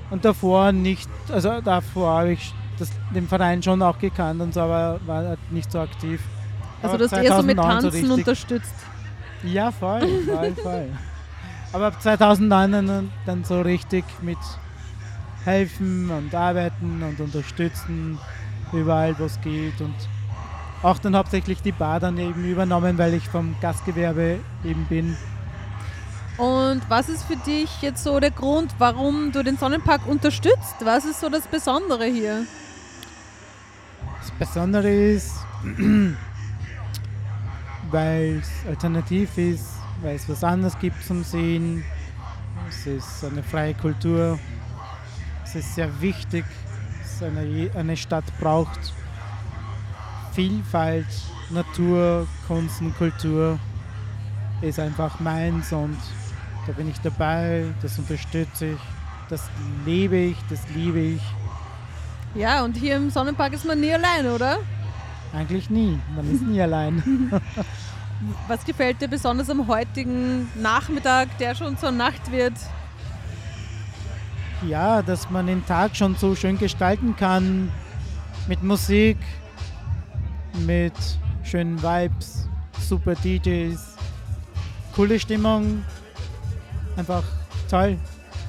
und 0.10 0.26
davor 0.26 0.72
nicht, 0.72 1.10
also 1.32 1.62
davor 1.62 2.20
habe 2.20 2.32
ich 2.34 2.54
das, 2.80 2.90
den 3.14 3.28
Verein 3.28 3.62
schon 3.62 3.82
auch 3.82 4.00
gekannt 4.00 4.42
und 4.42 4.54
so, 4.54 4.62
aber 4.62 5.00
war 5.06 5.24
halt 5.28 5.52
nicht 5.52 5.72
so 5.72 5.80
aktiv. 5.80 6.22
Also 6.82 6.96
Aber 6.96 6.98
du 6.98 7.04
hast 7.06 7.24
eher 7.24 7.36
so 7.38 7.44
mit 7.44 7.56
2009 7.58 7.82
Tanzen 7.82 7.90
richtig- 7.92 8.12
unterstützt. 8.12 8.74
Ja, 9.44 9.72
voll, 9.72 10.02
voll, 10.26 10.56
voll. 10.62 10.88
Aber 11.74 11.88
ab 11.88 12.02
2009 12.02 12.72
dann, 12.72 13.12
dann 13.26 13.44
so 13.44 13.62
richtig 13.62 14.06
mit 14.22 14.38
helfen 15.44 16.10
und 16.12 16.34
arbeiten 16.34 17.02
und 17.02 17.20
unterstützen, 17.20 18.20
überall 18.72 19.18
wo 19.18 19.26
es 19.26 19.42
geht 19.42 19.82
und 19.82 19.96
auch 20.84 21.00
dann 21.00 21.16
hauptsächlich 21.16 21.62
die 21.62 21.72
Bar 21.72 22.00
dann 22.00 22.18
eben 22.18 22.46
übernommen, 22.46 22.98
weil 22.98 23.16
ich 23.16 23.28
vom 23.28 23.56
Gastgewerbe 23.60 24.40
eben 24.64 24.86
bin. 24.86 25.18
Und 26.38 26.82
was 26.90 27.10
ist 27.10 27.24
für 27.24 27.38
dich 27.38 27.82
jetzt 27.82 28.04
so 28.04 28.20
der 28.20 28.32
Grund, 28.32 28.76
warum 28.78 29.32
du 29.32 29.44
den 29.44 29.58
Sonnenpark 29.58 30.06
unterstützt? 30.08 30.76
Was 30.84 31.06
ist 31.06 31.22
so 31.22 31.30
das 31.30 31.48
Besondere 31.48 32.06
hier? 32.06 32.46
Das 34.20 34.32
Besondere 34.32 34.90
ist, 34.90 35.34
weil 37.92 38.42
es 38.42 38.68
alternativ 38.68 39.38
ist, 39.38 39.73
weil 40.04 40.16
es 40.16 40.30
was 40.30 40.44
anderes 40.44 40.78
gibt 40.80 41.04
zum 41.04 41.24
Sehen. 41.24 41.84
Es 42.70 42.86
ist 42.86 43.24
eine 43.24 43.42
freie 43.42 43.74
Kultur. 43.74 44.38
Es 45.44 45.56
ist 45.56 45.76
sehr 45.76 45.90
wichtig, 46.02 46.46
eine, 47.22 47.72
eine 47.76 47.96
Stadt 47.96 48.26
braucht 48.40 48.80
Vielfalt, 50.34 51.08
Natur, 51.52 52.28
Kunst 52.48 52.82
und 52.82 52.98
Kultur 52.98 53.60
ist 54.62 54.80
einfach 54.80 55.20
meins 55.20 55.72
und 55.72 55.98
da 56.66 56.74
bin 56.74 56.90
ich 56.90 57.00
dabei, 57.02 57.66
das 57.82 58.00
unterstütze 58.00 58.68
ich, 58.68 58.80
das 59.30 59.50
lebe 59.86 60.18
ich, 60.18 60.38
das 60.50 60.62
liebe 60.74 61.00
ich. 61.00 61.22
Ja, 62.36 62.64
und 62.64 62.76
hier 62.76 62.96
im 62.96 63.10
Sonnenpark 63.10 63.54
ist 63.54 63.66
man 63.66 63.80
nie 63.80 63.94
allein, 63.94 64.26
oder? 64.26 64.58
Eigentlich 65.34 65.70
nie, 65.70 66.00
man 66.16 66.34
ist 66.34 66.42
nie 66.42 66.62
allein. 66.62 67.32
Was 68.48 68.64
gefällt 68.66 69.02
dir 69.02 69.08
besonders 69.08 69.50
am 69.50 69.68
heutigen 69.68 70.50
Nachmittag, 70.56 71.38
der 71.40 71.56
schon 71.56 71.78
zur 71.78 71.92
Nacht 71.92 72.32
wird? 72.32 72.54
Ja, 74.68 75.02
dass 75.02 75.30
man 75.30 75.48
den 75.48 75.66
Tag 75.66 75.96
schon 75.96 76.16
so 76.16 76.36
schön 76.36 76.58
gestalten 76.58 77.16
kann 77.18 77.72
mit 78.48 78.64
Musik, 78.64 79.18
mit 80.66 80.94
schönen 81.44 81.82
Vibes, 81.82 82.48
super 82.88 83.16
DJs, 83.16 83.80
coole 84.96 85.20
Stimmung, 85.20 85.84
einfach 86.96 87.24
toll, 87.70 87.98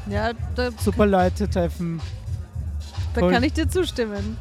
Ja, 0.09 0.31
da, 0.55 0.70
super 0.79 1.07
Leute 1.07 1.49
treffen, 1.51 2.01
da 3.14 3.22
cool. 3.22 3.33
kann 3.33 3.43
ich 3.43 3.53
dir 3.55 3.68
zustimmen. 3.68 4.37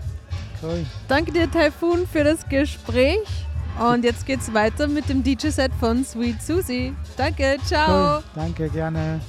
cool. 0.61 0.85
Danke 1.07 1.31
dir, 1.31 1.49
Typhoon, 1.49 2.05
für 2.05 2.23
das 2.23 2.47
Gespräch. 2.47 3.42
Und 3.79 4.03
jetzt 4.03 4.25
geht's 4.25 4.53
weiter 4.53 4.87
mit 4.87 5.09
dem 5.09 5.23
DJ-Set 5.23 5.71
von 5.79 6.03
Sweet 6.05 6.41
Susie. 6.41 6.93
Danke, 7.17 7.57
ciao. 7.65 8.17
cool. 8.17 8.23
Danke, 8.35 8.69
gerne. 8.69 9.19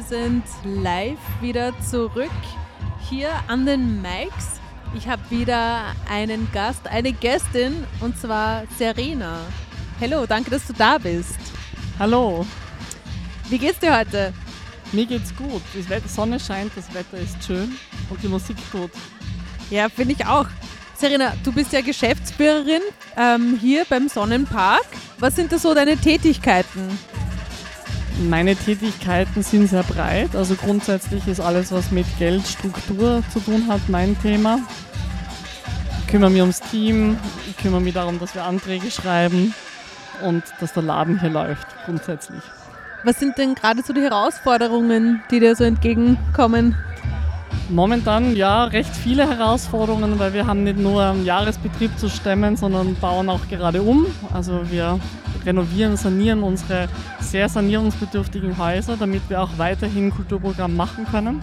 Wir 0.00 0.18
sind 0.18 0.44
live 0.64 1.18
wieder 1.42 1.72
zurück 1.82 2.30
hier 3.10 3.28
an 3.48 3.66
den 3.66 4.00
Mics. 4.00 4.58
Ich 4.94 5.06
habe 5.06 5.20
wieder 5.28 5.94
einen 6.08 6.50
Gast, 6.52 6.86
eine 6.88 7.12
Gästin 7.12 7.84
und 8.00 8.18
zwar 8.18 8.62
Serena. 8.78 9.40
Hallo, 10.00 10.24
danke, 10.26 10.50
dass 10.50 10.66
du 10.66 10.72
da 10.72 10.96
bist. 10.96 11.36
Hallo, 11.98 12.46
Wie 13.50 13.58
geht's 13.58 13.78
dir 13.78 13.94
heute? 13.98 14.32
mir 14.92 15.04
geht's 15.04 15.36
gut. 15.36 15.60
Die 15.74 16.08
Sonne 16.08 16.40
scheint, 16.40 16.72
das 16.76 16.92
Wetter 16.94 17.18
ist 17.18 17.44
schön 17.44 17.76
und 18.08 18.22
die 18.22 18.28
Musik 18.28 18.56
gut. 18.72 18.92
Ja, 19.68 19.90
finde 19.90 20.14
ich 20.14 20.24
auch. 20.24 20.46
Serena, 20.94 21.34
du 21.44 21.52
bist 21.52 21.74
ja 21.74 21.82
Geschäftsführerin 21.82 22.82
ähm, 23.18 23.58
hier 23.60 23.84
beim 23.84 24.08
Sonnenpark. 24.08 24.86
Was 25.18 25.36
sind 25.36 25.52
da 25.52 25.58
so 25.58 25.74
deine 25.74 25.98
Tätigkeiten? 25.98 26.98
Meine 28.28 28.54
Tätigkeiten 28.54 29.42
sind 29.42 29.68
sehr 29.68 29.82
breit. 29.82 30.36
Also 30.36 30.54
grundsätzlich 30.54 31.26
ist 31.26 31.40
alles, 31.40 31.72
was 31.72 31.90
mit 31.90 32.06
Geldstruktur 32.18 33.22
zu 33.32 33.40
tun 33.40 33.66
hat, 33.66 33.80
mein 33.88 34.20
Thema. 34.20 34.58
Ich 36.00 36.06
kümmere 36.08 36.28
mich 36.30 36.42
ums 36.42 36.60
Team, 36.60 37.16
ich 37.48 37.56
kümmere 37.56 37.80
mich 37.80 37.94
darum, 37.94 38.18
dass 38.18 38.34
wir 38.34 38.44
Anträge 38.44 38.90
schreiben 38.90 39.54
und 40.22 40.42
dass 40.60 40.74
der 40.74 40.82
Laden 40.82 41.18
hier 41.18 41.30
läuft, 41.30 41.66
grundsätzlich. 41.86 42.42
Was 43.04 43.18
sind 43.18 43.38
denn 43.38 43.54
gerade 43.54 43.82
so 43.82 43.94
die 43.94 44.02
Herausforderungen, 44.02 45.22
die 45.30 45.40
dir 45.40 45.56
so 45.56 45.64
entgegenkommen? 45.64 46.76
Momentan 47.70 48.36
ja 48.36 48.64
recht 48.64 48.94
viele 48.94 49.26
Herausforderungen, 49.26 50.18
weil 50.18 50.34
wir 50.34 50.46
haben 50.46 50.64
nicht 50.64 50.78
nur 50.78 51.02
einen 51.04 51.24
Jahresbetrieb 51.24 51.98
zu 51.98 52.10
stemmen, 52.10 52.56
sondern 52.56 52.96
bauen 52.96 53.30
auch 53.30 53.48
gerade 53.48 53.80
um. 53.80 54.06
Also 54.34 54.70
wir 54.70 55.00
renovieren, 55.44 55.96
sanieren 55.96 56.42
unsere 56.42 56.88
sehr 57.20 57.48
sanierungsbedürftigen 57.48 58.58
Häuser, 58.58 58.96
damit 58.96 59.22
wir 59.28 59.42
auch 59.42 59.50
weiterhin 59.56 60.10
Kulturprogramm 60.10 60.76
machen 60.76 61.06
können. 61.10 61.42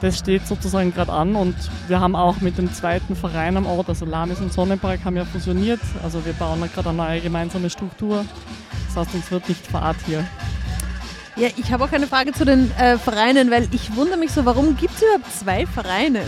Das 0.00 0.18
steht 0.18 0.46
sozusagen 0.46 0.94
gerade 0.94 1.12
an 1.12 1.34
und 1.34 1.56
wir 1.88 1.98
haben 1.98 2.14
auch 2.14 2.40
mit 2.40 2.56
dem 2.56 2.72
zweiten 2.72 3.16
Verein 3.16 3.56
am 3.56 3.66
Ort, 3.66 3.88
also 3.88 4.04
Lamis 4.04 4.38
und 4.38 4.52
Sonnenpark, 4.52 5.04
haben 5.04 5.16
ja 5.16 5.24
fusioniert. 5.24 5.80
Also 6.04 6.24
wir 6.24 6.34
bauen 6.34 6.62
gerade 6.72 6.90
eine 6.90 6.98
neue 6.98 7.20
gemeinsame 7.20 7.68
Struktur. 7.68 8.24
Das 8.86 8.96
heißt, 8.96 9.14
uns 9.14 9.30
wird 9.32 9.48
nicht 9.48 9.66
fad 9.66 9.96
hier. 10.06 10.24
Ja, 11.36 11.48
ich 11.56 11.72
habe 11.72 11.84
auch 11.84 11.92
eine 11.92 12.06
Frage 12.06 12.32
zu 12.32 12.44
den 12.44 12.70
äh, 12.78 12.96
Vereinen, 12.98 13.50
weil 13.50 13.68
ich 13.72 13.94
wundere 13.96 14.18
mich 14.18 14.32
so, 14.32 14.44
warum 14.44 14.76
gibt 14.76 14.94
es 14.94 15.02
überhaupt 15.02 15.32
zwei 15.32 15.66
Vereine? 15.66 16.22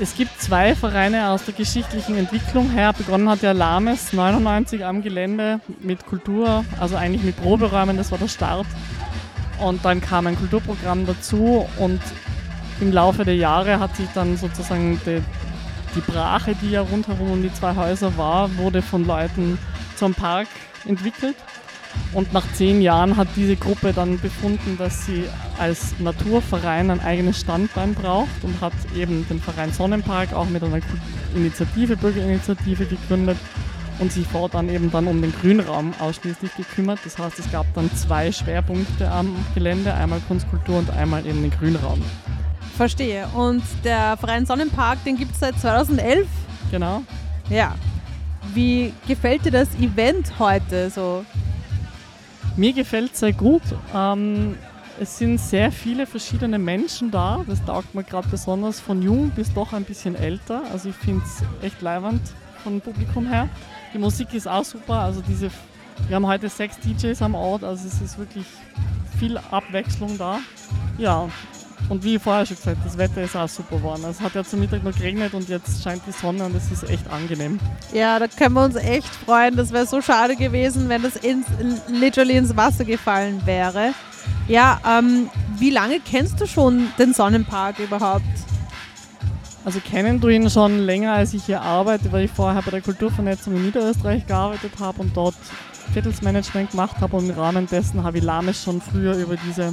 Es 0.00 0.16
gibt 0.16 0.40
zwei 0.40 0.74
Vereine 0.74 1.30
aus 1.30 1.44
der 1.44 1.54
geschichtlichen 1.54 2.16
Entwicklung 2.16 2.68
her. 2.70 2.92
Begonnen 2.92 3.28
hat 3.28 3.42
ja 3.42 3.52
Lames 3.52 4.12
99 4.12 4.84
am 4.84 5.02
Gelände 5.02 5.60
mit 5.80 6.04
Kultur, 6.04 6.64
also 6.80 6.96
eigentlich 6.96 7.22
mit 7.22 7.36
Proberäumen, 7.40 7.96
das 7.96 8.10
war 8.10 8.18
der 8.18 8.26
Start. 8.26 8.66
Und 9.60 9.84
dann 9.84 10.00
kam 10.00 10.26
ein 10.26 10.36
Kulturprogramm 10.36 11.06
dazu 11.06 11.68
und 11.78 12.00
im 12.80 12.92
Laufe 12.92 13.24
der 13.24 13.36
Jahre 13.36 13.78
hat 13.78 13.94
sich 13.94 14.08
dann 14.14 14.36
sozusagen 14.36 15.00
die, 15.06 15.22
die 15.94 16.00
Brache, 16.00 16.56
die 16.60 16.70
ja 16.70 16.80
rundherum 16.80 17.30
um 17.30 17.42
die 17.42 17.54
zwei 17.54 17.76
Häuser 17.76 18.16
war, 18.18 18.56
wurde 18.56 18.82
von 18.82 19.06
Leuten 19.06 19.58
zum 19.94 20.12
Park 20.12 20.48
entwickelt. 20.86 21.36
Und 22.12 22.32
nach 22.32 22.44
zehn 22.52 22.80
Jahren 22.80 23.16
hat 23.16 23.28
diese 23.34 23.56
Gruppe 23.56 23.92
dann 23.92 24.20
befunden, 24.20 24.76
dass 24.78 25.06
sie 25.06 25.24
als 25.58 25.98
Naturverein 25.98 26.90
ein 26.90 27.00
eigenes 27.00 27.40
Standbein 27.40 27.94
braucht 27.94 28.42
und 28.42 28.60
hat 28.60 28.72
eben 28.96 29.26
den 29.28 29.40
Verein 29.40 29.72
Sonnenpark 29.72 30.32
auch 30.32 30.48
mit 30.48 30.62
einer 30.62 30.78
Initiative, 31.34 31.96
Bürgerinitiative 31.96 32.86
gegründet 32.86 33.36
und 33.98 34.12
sich 34.12 34.26
fortan 34.26 34.68
eben 34.68 34.90
dann 34.90 35.06
um 35.06 35.20
den 35.20 35.32
Grünraum 35.32 35.92
ausschließlich 35.98 36.54
gekümmert. 36.56 37.00
Das 37.04 37.18
heißt, 37.18 37.38
es 37.38 37.50
gab 37.50 37.66
dann 37.74 37.90
zwei 37.94 38.30
Schwerpunkte 38.30 39.10
am 39.10 39.34
Gelände, 39.54 39.94
einmal 39.94 40.20
Kunstkultur 40.28 40.78
und 40.78 40.90
einmal 40.90 41.26
eben 41.26 41.42
den 41.42 41.50
Grünraum. 41.50 42.00
Verstehe. 42.76 43.28
Und 43.34 43.62
der 43.84 44.16
Verein 44.16 44.46
Sonnenpark, 44.46 45.02
den 45.04 45.16
gibt 45.16 45.32
es 45.32 45.40
seit 45.40 45.58
2011? 45.60 46.26
Genau. 46.70 47.02
Ja. 47.48 47.74
Wie 48.52 48.92
gefällt 49.08 49.44
dir 49.46 49.52
das 49.52 49.74
Event 49.76 50.38
heute 50.38 50.90
so? 50.90 51.24
Mir 52.56 52.72
gefällt 52.72 53.14
es 53.14 53.20
sehr 53.20 53.32
gut. 53.32 53.62
Ähm, 53.94 54.56
es 55.00 55.18
sind 55.18 55.38
sehr 55.38 55.72
viele 55.72 56.06
verschiedene 56.06 56.58
Menschen 56.58 57.10
da. 57.10 57.44
Das 57.48 57.64
taugt 57.64 57.94
mir 57.94 58.04
gerade 58.04 58.28
besonders 58.28 58.78
von 58.78 59.02
jung 59.02 59.30
bis 59.30 59.52
doch 59.52 59.72
ein 59.72 59.84
bisschen 59.84 60.14
älter. 60.14 60.62
Also 60.72 60.90
ich 60.90 60.94
finde 60.94 61.24
es 61.24 61.42
echt 61.64 61.82
leiwand 61.82 62.20
vom 62.62 62.80
Publikum 62.80 63.26
her. 63.26 63.48
Die 63.92 63.98
Musik 63.98 64.32
ist 64.34 64.46
auch 64.46 64.64
super. 64.64 65.00
Also 65.00 65.20
diese, 65.20 65.50
wir 66.06 66.14
haben 66.14 66.26
heute 66.26 66.48
sechs 66.48 66.78
DJs 66.78 67.20
am 67.22 67.34
Ort, 67.34 67.64
also 67.64 67.86
es 67.86 68.00
ist 68.00 68.18
wirklich 68.18 68.46
viel 69.18 69.36
Abwechslung 69.50 70.16
da. 70.16 70.38
Ja, 70.96 71.28
und 71.88 72.02
wie 72.02 72.18
vorher 72.18 72.46
schon 72.46 72.56
gesagt, 72.56 72.78
das 72.84 72.96
Wetter 72.96 73.22
ist 73.22 73.36
auch 73.36 73.48
super 73.48 73.76
geworden. 73.76 74.04
Es 74.08 74.20
hat 74.20 74.34
ja 74.34 74.44
zum 74.44 74.60
Mittag 74.60 74.82
noch 74.84 74.94
geregnet 74.94 75.34
und 75.34 75.48
jetzt 75.48 75.82
scheint 75.82 76.02
die 76.06 76.12
Sonne 76.12 76.44
und 76.44 76.54
es 76.54 76.70
ist 76.70 76.88
echt 76.88 77.08
angenehm. 77.10 77.58
Ja, 77.92 78.18
da 78.18 78.26
können 78.26 78.54
wir 78.54 78.64
uns 78.64 78.76
echt 78.76 79.14
freuen. 79.14 79.56
Das 79.56 79.72
wäre 79.72 79.86
so 79.86 80.00
schade 80.00 80.36
gewesen, 80.36 80.88
wenn 80.88 81.02
das 81.02 81.16
ins, 81.16 81.46
literally 81.88 82.36
ins 82.36 82.56
Wasser 82.56 82.84
gefallen 82.84 83.42
wäre. 83.44 83.92
Ja, 84.48 84.80
ähm, 84.86 85.28
wie 85.58 85.70
lange 85.70 86.00
kennst 86.00 86.40
du 86.40 86.46
schon 86.46 86.88
den 86.98 87.12
Sonnenpark 87.12 87.78
überhaupt? 87.78 88.24
Also 89.64 89.80
kennen 89.80 90.20
du 90.20 90.28
ihn 90.28 90.50
schon 90.50 90.78
länger, 90.80 91.14
als 91.14 91.32
ich 91.32 91.44
hier 91.44 91.62
arbeite, 91.62 92.12
weil 92.12 92.24
ich 92.24 92.30
vorher 92.30 92.60
bei 92.60 92.70
der 92.70 92.82
Kulturvernetzung 92.82 93.56
in 93.56 93.64
Niederösterreich 93.64 94.26
gearbeitet 94.26 94.72
habe 94.78 95.00
und 95.00 95.16
dort 95.16 95.36
Viertelsmanagement 95.92 96.72
gemacht 96.72 96.96
habe 97.00 97.16
und 97.16 97.30
im 97.30 97.38
Rahmen 97.38 97.66
dessen 97.66 98.02
habe 98.04 98.18
ich 98.18 98.24
Lames 98.24 98.62
schon 98.62 98.80
früher 98.80 99.16
über 99.16 99.36
diese 99.36 99.72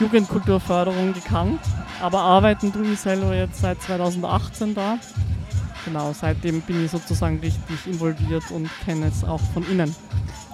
Jugendkulturförderung 0.00 1.12
gekannt. 1.14 1.60
Aber 2.00 2.20
arbeiten 2.20 2.72
tue 2.72 2.96
selber 2.96 3.34
jetzt 3.34 3.60
seit 3.60 3.80
2018 3.82 4.74
da. 4.74 4.98
Genau, 5.84 6.12
seitdem 6.12 6.62
bin 6.62 6.84
ich 6.84 6.90
sozusagen 6.90 7.38
richtig 7.40 7.86
involviert 7.86 8.50
und 8.50 8.70
kenne 8.84 9.06
es 9.06 9.22
auch 9.22 9.40
von 9.52 9.68
innen. 9.70 9.94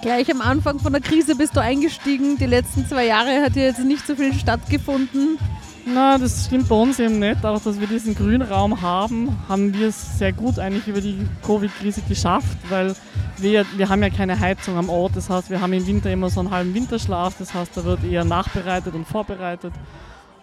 Gleich 0.01 0.29
am 0.31 0.41
Anfang 0.41 0.79
von 0.79 0.91
der 0.91 1.01
Krise 1.01 1.35
bist 1.35 1.55
du 1.55 1.61
eingestiegen. 1.61 2.37
Die 2.37 2.45
letzten 2.45 2.85
zwei 2.87 3.05
Jahre 3.05 3.41
hat 3.41 3.55
ja 3.55 3.63
jetzt 3.63 3.83
nicht 3.83 4.05
so 4.05 4.15
viel 4.15 4.33
stattgefunden. 4.33 5.37
Na, 5.85 6.17
das 6.17 6.45
stimmt 6.45 6.69
bei 6.69 6.75
uns 6.75 6.99
eben 6.99 7.19
nicht. 7.19 7.43
Auch 7.43 7.61
dass 7.61 7.79
wir 7.79 7.87
diesen 7.87 8.15
Grünraum 8.15 8.81
haben, 8.81 9.35
haben 9.49 9.73
wir 9.73 9.87
es 9.87 10.19
sehr 10.19 10.31
gut 10.31 10.59
eigentlich 10.59 10.87
über 10.87 11.01
die 11.01 11.27
Covid-Krise 11.45 12.01
geschafft, 12.07 12.57
weil 12.69 12.95
wir, 13.37 13.65
wir 13.75 13.89
haben 13.89 14.03
ja 14.03 14.09
keine 14.09 14.39
Heizung 14.39 14.77
am 14.77 14.89
Ort. 14.89 15.15
Das 15.15 15.29
heißt, 15.29 15.49
wir 15.49 15.59
haben 15.59 15.73
im 15.73 15.87
Winter 15.87 16.11
immer 16.11 16.29
so 16.29 16.39
einen 16.39 16.51
halben 16.51 16.73
Winterschlaf. 16.73 17.35
Das 17.39 17.53
heißt, 17.53 17.75
da 17.75 17.83
wird 17.83 18.03
eher 18.03 18.23
nachbereitet 18.23 18.93
und 18.93 19.05
vorbereitet. 19.07 19.73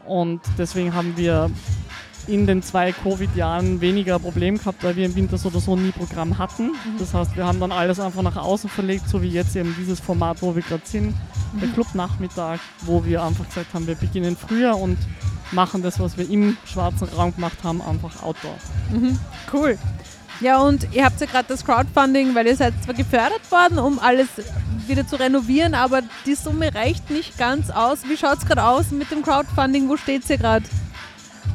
Und 0.07 0.41
deswegen 0.59 0.95
haben 0.95 1.17
wir 1.17 1.51
in 2.27 2.47
den 2.47 2.63
zwei 2.63 2.93
Covid-Jahren 2.93 3.81
weniger 3.81 4.19
Problem 4.19 4.59
gehabt, 4.59 4.85
weil 4.85 4.97
wir 4.97 5.07
im 5.07 5.15
Winter 5.15 5.39
so 5.39 5.49
oder 5.49 5.61
so 5.61 5.77
nie 5.77 5.93
Programm 5.93 6.37
hatten. 6.39 6.73
Das 6.99 7.15
heißt, 7.15 7.37
wir 7.37 7.47
haben 7.47 7.61
dann 7.61 7.73
alles 7.73 8.01
einfach 8.01 8.23
nach 8.23 8.37
außen 8.37 8.69
verlegt, 8.69 9.09
so 9.09 9.23
wie 9.23 9.29
jetzt 9.29 9.57
eben 9.57 9.75
dieses 9.79 10.01
Format, 10.01 10.43
wo 10.43 10.55
wir 10.55 10.63
gerade 10.63 10.83
sind, 10.85 11.15
der 11.61 11.69
Clubnachmittag, 11.69 12.59
wo 12.83 13.05
wir 13.05 13.23
einfach 13.23 13.47
gesagt 13.47 13.75
haben, 13.75 13.87
wir 13.87 13.95
beginnen 13.95 14.37
früher 14.37 14.77
und 14.77 14.99
machen 15.53 15.83
das, 15.83 15.99
was 15.99 16.19
wir 16.19 16.29
im 16.29 16.57
schwarzen 16.65 17.09
Raum 17.09 17.35
gemacht 17.35 17.59
haben, 17.63 17.81
einfach 17.83 18.23
outdoor. 18.23 18.57
Mhm, 18.91 19.19
cool. 19.53 19.79
Ja, 20.41 20.61
und 20.61 20.87
ihr 20.93 21.05
habt 21.05 21.21
ja 21.21 21.27
gerade 21.27 21.49
das 21.49 21.65
Crowdfunding, 21.65 22.35
weil 22.35 22.47
ihr 22.47 22.57
seid 22.57 22.73
zwar 22.85 22.95
gefördert 22.95 23.51
worden, 23.51 23.79
um 23.79 23.99
alles 23.99 24.29
wieder 24.87 25.07
zu 25.07 25.17
renovieren, 25.17 25.75
aber 25.75 26.03
die 26.27 26.35
Summe 26.35 26.73
reicht 26.75 27.11
nicht 27.11 27.37
ganz 27.39 27.71
aus. 27.71 28.01
Wie 28.09 28.17
schaut 28.17 28.39
es 28.39 28.47
gerade 28.47 28.63
aus 28.63 28.91
mit 28.91 29.11
dem 29.11 29.23
Crowdfunding? 29.23 29.89
Wo 29.89 29.97
steht 29.97 30.29
ihr 30.31 30.39
gerade? 30.39 30.65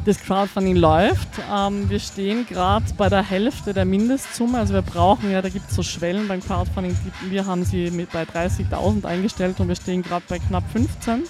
Das 0.06 0.20
Crowdfunding 0.20 0.76
läuft. 0.76 1.30
Ähm, 1.50 1.90
wir 1.90 2.00
stehen 2.00 2.46
gerade 2.46 2.86
bei 2.98 3.08
der 3.08 3.24
Hälfte 3.24 3.74
der 3.74 3.86
Mindestsumme. 3.86 4.58
Also 4.58 4.74
wir 4.74 4.82
brauchen 4.82 5.32
ja, 5.32 5.42
da 5.42 5.48
gibt 5.48 5.70
es 5.70 5.76
so 5.76 5.84
Schwellen 5.84 6.28
beim 6.28 6.42
Crowdfunding. 6.42 6.98
Wir 7.30 7.46
haben 7.46 7.64
sie 7.64 7.90
mit 7.90 8.12
bei 8.12 8.24
30.000 8.24 9.06
eingestellt 9.06 9.60
und 9.62 9.70
wir 9.70 9.76
stehen 9.76 10.02
gerade 10.02 10.26
bei 10.28 10.40
knapp 10.40 10.70
15. 10.74 11.24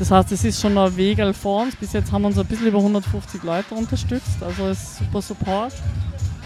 Das 0.00 0.10
heißt, 0.10 0.32
es 0.32 0.44
ist 0.44 0.60
schon 0.60 0.76
ein 0.78 0.96
Weg 0.96 1.20
vor 1.36 1.62
uns. 1.62 1.76
Bis 1.76 1.92
jetzt 1.92 2.10
haben 2.10 2.24
uns 2.24 2.38
ein 2.38 2.46
bisschen 2.46 2.66
über 2.66 2.78
150 2.78 3.42
Leute 3.44 3.74
unterstützt. 3.74 4.42
Also 4.42 4.66
es 4.66 4.82
ist 4.82 4.98
super 4.98 5.22
Support. 5.22 5.74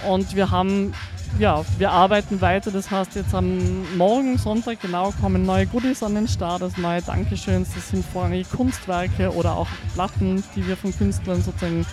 Und 0.06 0.34
wir 0.34 0.50
haben, 0.50 0.92
ja, 1.38 1.64
wir 1.78 1.90
arbeiten 1.90 2.40
weiter. 2.40 2.70
Das 2.70 2.90
heißt, 2.90 3.14
jetzt 3.16 3.34
am 3.34 3.96
Morgen, 3.96 4.38
Sonntag 4.38 4.80
genau, 4.80 5.12
kommen 5.20 5.44
neue 5.44 5.66
Goodies 5.66 6.02
an 6.02 6.14
den 6.14 6.28
Start, 6.28 6.62
also 6.62 6.80
neue 6.80 7.02
Dankeschöns. 7.02 7.70
Das 7.74 7.88
sind 7.88 8.04
vorrangig 8.04 8.48
Kunstwerke 8.50 9.32
oder 9.32 9.56
auch 9.56 9.68
Platten, 9.94 10.42
die 10.54 10.66
wir 10.66 10.76
von 10.76 10.96
Künstlern 10.96 11.42
sozusagen 11.42 11.84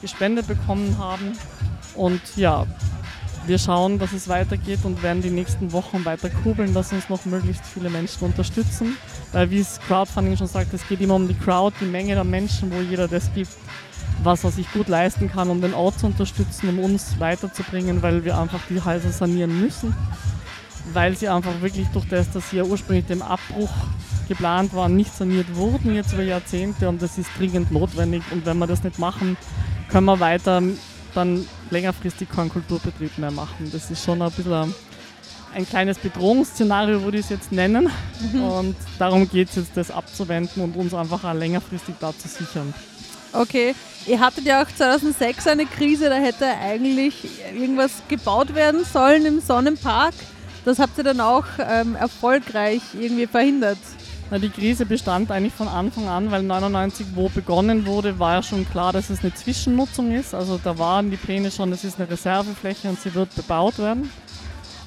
gespendet 0.00 0.46
bekommen 0.46 0.96
haben. 0.98 1.32
Und 1.94 2.20
ja, 2.36 2.66
wir 3.46 3.58
schauen, 3.58 3.98
dass 3.98 4.12
es 4.12 4.28
weitergeht 4.28 4.80
und 4.84 5.02
werden 5.02 5.22
die 5.22 5.30
nächsten 5.30 5.72
Wochen 5.72 6.04
weiter 6.04 6.30
kurbeln, 6.30 6.74
dass 6.74 6.92
uns 6.92 7.08
noch 7.08 7.24
möglichst 7.24 7.64
viele 7.66 7.90
Menschen 7.90 8.24
unterstützen. 8.24 8.96
Weil 9.32 9.50
wie 9.50 9.60
es 9.60 9.80
Crowdfunding 9.88 10.36
schon 10.36 10.46
sagt, 10.46 10.72
es 10.74 10.86
geht 10.86 11.00
immer 11.00 11.14
um 11.14 11.26
die 11.26 11.34
Crowd, 11.34 11.74
die 11.80 11.86
Menge 11.86 12.14
der 12.14 12.24
Menschen, 12.24 12.70
wo 12.70 12.80
jeder 12.80 13.08
das 13.08 13.32
gibt, 13.34 13.50
was 14.22 14.44
er 14.44 14.50
sich 14.50 14.70
gut 14.72 14.88
leisten 14.88 15.30
kann, 15.30 15.50
um 15.50 15.60
den 15.60 15.74
Ort 15.74 15.98
zu 15.98 16.06
unterstützen, 16.06 16.68
um 16.68 16.78
uns 16.78 17.18
weiterzubringen, 17.18 18.02
weil 18.02 18.24
wir 18.24 18.38
einfach 18.38 18.60
die 18.68 18.80
Häuser 18.80 19.10
sanieren 19.10 19.60
müssen. 19.60 19.94
Weil 20.92 21.16
sie 21.16 21.28
einfach 21.28 21.60
wirklich 21.60 21.86
durch 21.88 22.08
das, 22.08 22.30
dass 22.30 22.50
sie 22.50 22.56
ja 22.56 22.64
ursprünglich 22.64 23.06
dem 23.06 23.22
Abbruch 23.22 23.70
geplant 24.28 24.74
waren, 24.74 24.96
nicht 24.96 25.14
saniert 25.14 25.54
wurden 25.54 25.94
jetzt 25.94 26.12
über 26.12 26.22
Jahrzehnte 26.22 26.88
und 26.88 27.02
das 27.02 27.18
ist 27.18 27.30
dringend 27.38 27.70
notwendig. 27.70 28.22
Und 28.30 28.46
wenn 28.46 28.58
wir 28.58 28.66
das 28.66 28.82
nicht 28.82 28.98
machen, 28.98 29.36
können 29.88 30.06
wir 30.06 30.20
weiter 30.20 30.62
dann 31.14 31.46
längerfristig 31.70 32.28
keinen 32.30 32.48
Kulturbetrieb 32.50 33.18
mehr 33.18 33.30
machen. 33.30 33.70
Das 33.72 33.90
ist 33.90 34.04
schon 34.04 34.22
ein 34.22 34.30
bisschen 34.30 34.74
ein 35.54 35.68
kleines 35.68 35.98
Bedrohungsszenario, 35.98 37.02
würde 37.02 37.18
ich 37.18 37.24
es 37.24 37.30
jetzt 37.30 37.52
nennen. 37.52 37.90
Und 38.34 38.76
darum 38.98 39.28
geht 39.28 39.50
es 39.50 39.56
jetzt, 39.56 39.76
das 39.76 39.90
abzuwenden 39.90 40.62
und 40.62 40.76
uns 40.76 40.94
einfach 40.94 41.24
auch 41.24 41.34
längerfristig 41.34 41.94
da 42.00 42.16
zu 42.16 42.28
sichern. 42.28 42.72
Okay, 43.32 43.74
ihr 44.06 44.20
hattet 44.20 44.44
ja 44.44 44.62
auch 44.62 44.68
2006 44.68 45.46
eine 45.46 45.66
Krise, 45.66 46.08
da 46.08 46.16
hätte 46.16 46.46
eigentlich 46.46 47.14
irgendwas 47.54 48.02
gebaut 48.08 48.54
werden 48.54 48.84
sollen 48.84 49.24
im 49.24 49.40
Sonnenpark. 49.40 50.14
Das 50.64 50.78
habt 50.78 50.98
ihr 50.98 51.04
dann 51.04 51.20
auch 51.20 51.46
ähm, 51.58 51.96
erfolgreich 51.96 52.82
irgendwie 52.98 53.26
verhindert. 53.26 53.78
Na, 54.30 54.38
die 54.38 54.48
Krise 54.48 54.86
bestand 54.86 55.30
eigentlich 55.30 55.52
von 55.52 55.68
Anfang 55.68 56.08
an, 56.08 56.30
weil 56.30 56.42
99, 56.42 57.08
wo 57.14 57.28
begonnen 57.28 57.84
wurde, 57.84 58.18
war 58.18 58.36
ja 58.36 58.42
schon 58.42 58.68
klar, 58.70 58.92
dass 58.92 59.10
es 59.10 59.20
eine 59.20 59.34
Zwischennutzung 59.34 60.12
ist. 60.12 60.34
Also 60.34 60.58
da 60.62 60.78
waren 60.78 61.10
die 61.10 61.16
Pläne 61.16 61.50
schon, 61.50 61.72
es 61.72 61.84
ist 61.84 62.00
eine 62.00 62.08
Reservefläche 62.08 62.88
und 62.88 63.00
sie 63.00 63.14
wird 63.14 63.34
bebaut 63.34 63.78
werden. 63.78 64.10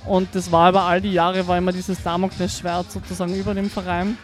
Und 0.05 0.29
das 0.33 0.51
war 0.51 0.69
über 0.69 0.83
all 0.83 1.01
die 1.01 1.11
Jahre, 1.11 1.47
war 1.47 1.57
immer 1.57 1.71
dieses 1.71 2.01
Damoklesschwert 2.01 2.91
sozusagen 2.91 3.35
über 3.35 3.53
dem 3.53 3.69
Verein. 3.69 4.17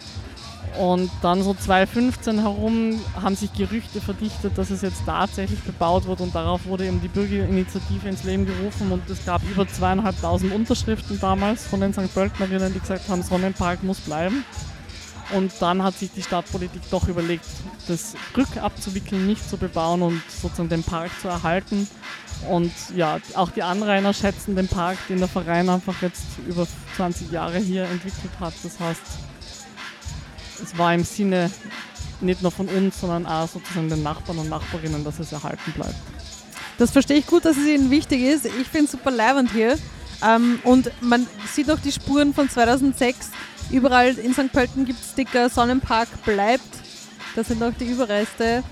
Und 0.79 1.11
dann 1.21 1.43
so 1.43 1.53
2015 1.53 2.39
herum 2.39 2.99
haben 3.21 3.35
sich 3.35 3.51
Gerüchte 3.53 3.99
verdichtet, 3.99 4.57
dass 4.57 4.69
es 4.69 4.81
jetzt 4.81 5.05
tatsächlich 5.05 5.59
bebaut 5.61 6.07
wird 6.07 6.21
und 6.21 6.33
darauf 6.33 6.65
wurde 6.65 6.85
eben 6.85 7.01
die 7.01 7.09
Bürgerinitiative 7.09 8.07
ins 8.07 8.23
Leben 8.23 8.45
gerufen 8.45 8.91
und 8.91 9.09
es 9.09 9.25
gab 9.25 9.41
über 9.43 9.67
zweieinhalbtausend 9.67 10.53
Unterschriften 10.53 11.19
damals 11.19 11.67
von 11.67 11.81
den 11.81 11.93
St. 11.93 12.13
Pöltenerinnen, 12.13 12.73
die 12.73 12.79
gesagt 12.79 13.09
haben, 13.09 13.21
Sonnenpark 13.21 13.83
muss 13.83 13.99
bleiben. 13.99 14.45
Und 15.35 15.53
dann 15.61 15.81
hat 15.83 15.97
sich 15.97 16.11
die 16.11 16.23
Stadtpolitik 16.23 16.81
doch 16.89 17.07
überlegt, 17.07 17.45
das 17.87 18.15
rückabzuwickeln, 18.35 19.27
nicht 19.27 19.49
zu 19.49 19.57
bebauen 19.57 20.01
und 20.01 20.21
sozusagen 20.29 20.69
den 20.69 20.83
Park 20.83 21.11
zu 21.21 21.29
erhalten. 21.29 21.87
Und 22.49 22.71
ja, 22.95 23.19
auch 23.35 23.51
die 23.51 23.63
Anrainer 23.63 24.13
schätzen 24.13 24.55
den 24.55 24.67
Park, 24.67 24.97
den 25.09 25.19
der 25.19 25.27
Verein 25.27 25.69
einfach 25.69 26.01
jetzt 26.01 26.25
über 26.47 26.67
20 26.95 27.31
Jahre 27.31 27.59
hier 27.59 27.83
entwickelt 27.85 28.31
hat. 28.39 28.53
Das 28.63 28.79
heißt, 28.79 29.01
es 30.63 30.77
war 30.77 30.93
im 30.93 31.03
Sinne 31.03 31.51
nicht 32.21 32.41
nur 32.41 32.51
von 32.51 32.67
uns, 32.67 32.99
sondern 32.99 33.25
auch 33.25 33.47
sozusagen 33.47 33.89
den 33.89 34.03
Nachbarn 34.03 34.37
und 34.37 34.49
Nachbarinnen, 34.49 35.03
dass 35.03 35.19
es 35.19 35.31
erhalten 35.31 35.71
bleibt. 35.73 35.95
Das 36.77 36.91
verstehe 36.91 37.17
ich 37.17 37.27
gut, 37.27 37.45
dass 37.45 37.57
es 37.57 37.65
Ihnen 37.65 37.91
wichtig 37.91 38.21
ist. 38.21 38.45
Ich 38.45 38.67
finde 38.67 38.85
es 38.85 38.91
super 38.91 39.11
leibend 39.11 39.51
hier. 39.51 39.77
Ähm, 40.23 40.59
und 40.63 40.91
man 41.01 41.27
sieht 41.51 41.67
noch 41.67 41.79
die 41.79 41.91
Spuren 41.91 42.33
von 42.33 42.49
2006. 42.49 43.29
Überall 43.71 44.15
in 44.17 44.33
St. 44.33 44.51
Pölten 44.51 44.85
gibt 44.85 44.99
es 44.99 45.11
Sticker, 45.11 45.49
Sonnenpark 45.49 46.09
bleibt. 46.25 46.63
Das 47.35 47.47
sind 47.47 47.59
noch 47.59 47.73
die 47.73 47.85
Überreste. 47.85 48.63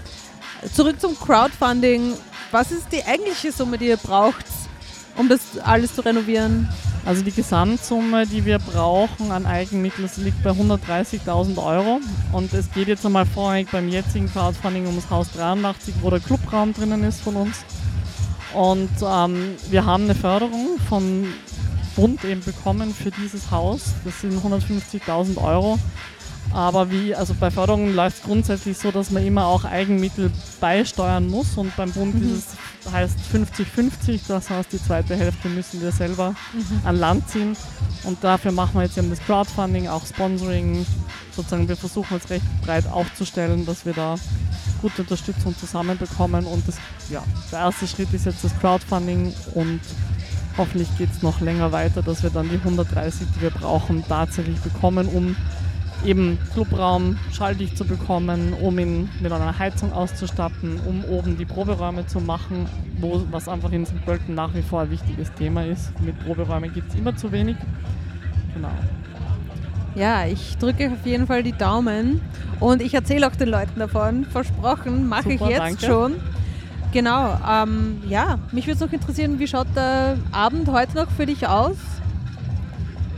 Zurück 0.73 0.99
zum 0.99 1.17
Crowdfunding. 1.17 2.13
Was 2.51 2.71
ist 2.71 2.91
die 2.91 3.03
eigentliche 3.03 3.51
Summe, 3.51 3.77
die 3.77 3.87
ihr 3.87 3.97
braucht, 3.97 4.45
um 5.19 5.27
das 5.29 5.41
alles 5.63 5.93
zu 5.93 6.01
renovieren? 6.01 6.69
Also 7.05 7.23
die 7.23 7.31
Gesamtsumme, 7.31 8.25
die 8.25 8.45
wir 8.45 8.59
brauchen 8.59 9.31
an 9.31 9.45
Eigenmitteln, 9.45 10.09
liegt 10.17 10.41
bei 10.43 10.51
130.000 10.51 11.57
Euro. 11.63 11.99
Und 12.31 12.53
es 12.53 12.71
geht 12.71 12.87
jetzt 12.87 13.05
einmal 13.05 13.25
vorrangig 13.25 13.69
beim 13.71 13.89
jetzigen 13.89 14.31
Crowdfunding 14.31 14.87
um 14.87 14.95
das 14.95 15.09
Haus 15.09 15.31
83, 15.31 15.95
wo 16.01 16.09
der 16.09 16.19
Clubraum 16.19 16.73
drinnen 16.73 17.03
ist 17.03 17.21
von 17.21 17.35
uns. 17.35 17.57
Und 18.53 18.89
ähm, 19.01 19.55
wir 19.69 19.85
haben 19.85 20.05
eine 20.05 20.15
Förderung 20.15 20.79
vom 20.87 21.25
Bund 21.95 22.23
eben 22.23 22.41
bekommen 22.41 22.93
für 22.93 23.11
dieses 23.11 23.51
Haus. 23.51 23.93
Das 24.05 24.21
sind 24.21 24.33
150.000 24.41 25.37
Euro. 25.37 25.77
Aber 26.53 26.89
wie, 26.89 27.13
also 27.13 27.35
bei 27.39 27.51
Förderungen 27.51 27.93
läuft 27.93 28.17
es 28.17 28.23
grundsätzlich 28.23 28.77
so, 28.77 28.91
dass 28.91 29.11
man 29.11 29.25
immer 29.25 29.45
auch 29.45 29.65
Eigenmittel 29.65 30.31
beisteuern 30.59 31.27
muss 31.27 31.57
und 31.57 31.75
beim 31.75 31.91
Bund 31.91 32.15
Mhm. 32.15 32.33
ist 32.35 32.37
es 32.37 32.57
heißt 32.91 33.17
50-50, 33.33 34.21
das 34.27 34.49
heißt 34.49 34.71
die 34.73 34.81
zweite 34.81 35.15
Hälfte 35.15 35.49
müssen 35.49 35.81
wir 35.81 35.91
selber 35.91 36.35
Mhm. 36.53 36.81
an 36.83 36.95
Land 36.97 37.29
ziehen. 37.29 37.55
Und 38.03 38.23
dafür 38.23 38.51
machen 38.51 38.75
wir 38.75 38.83
jetzt 38.83 38.97
eben 38.97 39.09
das 39.09 39.19
Crowdfunding, 39.25 39.87
auch 39.87 40.05
Sponsoring, 40.05 40.85
sozusagen 41.35 41.67
wir 41.67 41.75
versuchen 41.77 42.17
es 42.17 42.29
recht 42.29 42.45
breit 42.65 42.87
aufzustellen, 42.87 43.65
dass 43.65 43.85
wir 43.85 43.93
da 43.93 44.15
gute 44.81 45.01
Unterstützung 45.01 45.57
zusammenbekommen. 45.57 46.45
Und 46.45 46.67
das, 46.67 46.75
ja, 47.09 47.23
der 47.51 47.59
erste 47.59 47.87
Schritt 47.87 48.13
ist 48.13 48.25
jetzt 48.25 48.43
das 48.43 48.57
Crowdfunding. 48.59 49.33
Und 49.53 49.81
hoffentlich 50.57 50.87
geht 50.97 51.09
es 51.11 51.21
noch 51.21 51.41
länger 51.41 51.71
weiter, 51.71 52.01
dass 52.01 52.23
wir 52.23 52.29
dann 52.29 52.49
die 52.49 52.57
130, 52.57 53.27
die 53.35 53.41
wir 53.41 53.51
brauchen, 53.51 54.03
tatsächlich 54.07 54.57
bekommen, 54.59 55.07
um 55.07 55.35
eben 56.05 56.37
Clubraum 56.53 57.17
schalldicht 57.31 57.77
zu 57.77 57.85
bekommen, 57.85 58.53
um 58.53 58.79
ihn 58.79 59.09
mit 59.19 59.31
einer 59.31 59.57
Heizung 59.57 59.91
auszustatten, 59.93 60.79
um 60.85 61.03
oben 61.05 61.37
die 61.37 61.45
Proberäume 61.45 62.05
zu 62.07 62.19
machen, 62.19 62.67
wo, 62.99 63.21
was 63.31 63.47
einfach 63.47 63.71
in 63.71 63.85
St. 63.85 64.03
Pölten 64.05 64.35
nach 64.35 64.53
wie 64.53 64.61
vor 64.61 64.81
ein 64.81 64.91
wichtiges 64.91 65.31
Thema 65.33 65.65
ist. 65.65 65.91
Mit 66.01 66.17
Proberäumen 66.19 66.73
gibt 66.73 66.89
es 66.89 66.95
immer 66.95 67.15
zu 67.15 67.31
wenig. 67.31 67.57
Genau. 68.53 68.71
Ja, 69.95 70.25
ich 70.25 70.57
drücke 70.57 70.91
auf 70.91 71.05
jeden 71.05 71.27
Fall 71.27 71.43
die 71.43 71.51
Daumen 71.51 72.21
und 72.59 72.81
ich 72.81 72.93
erzähle 72.93 73.27
auch 73.27 73.35
den 73.35 73.49
Leuten 73.49 73.79
davon. 73.79 74.25
Versprochen, 74.25 75.07
mache 75.07 75.33
ich 75.33 75.41
jetzt 75.41 75.59
danke. 75.59 75.85
schon. 75.85 76.15
Genau, 76.91 77.37
ähm, 77.47 78.01
ja, 78.07 78.39
mich 78.51 78.65
würde 78.65 78.75
es 78.75 78.79
noch 78.79 78.91
interessieren, 78.91 79.37
wie 79.37 79.47
schaut 79.47 79.67
der 79.75 80.17
Abend 80.31 80.67
heute 80.69 80.95
noch 80.95 81.09
für 81.11 81.25
dich 81.25 81.47
aus? 81.47 81.77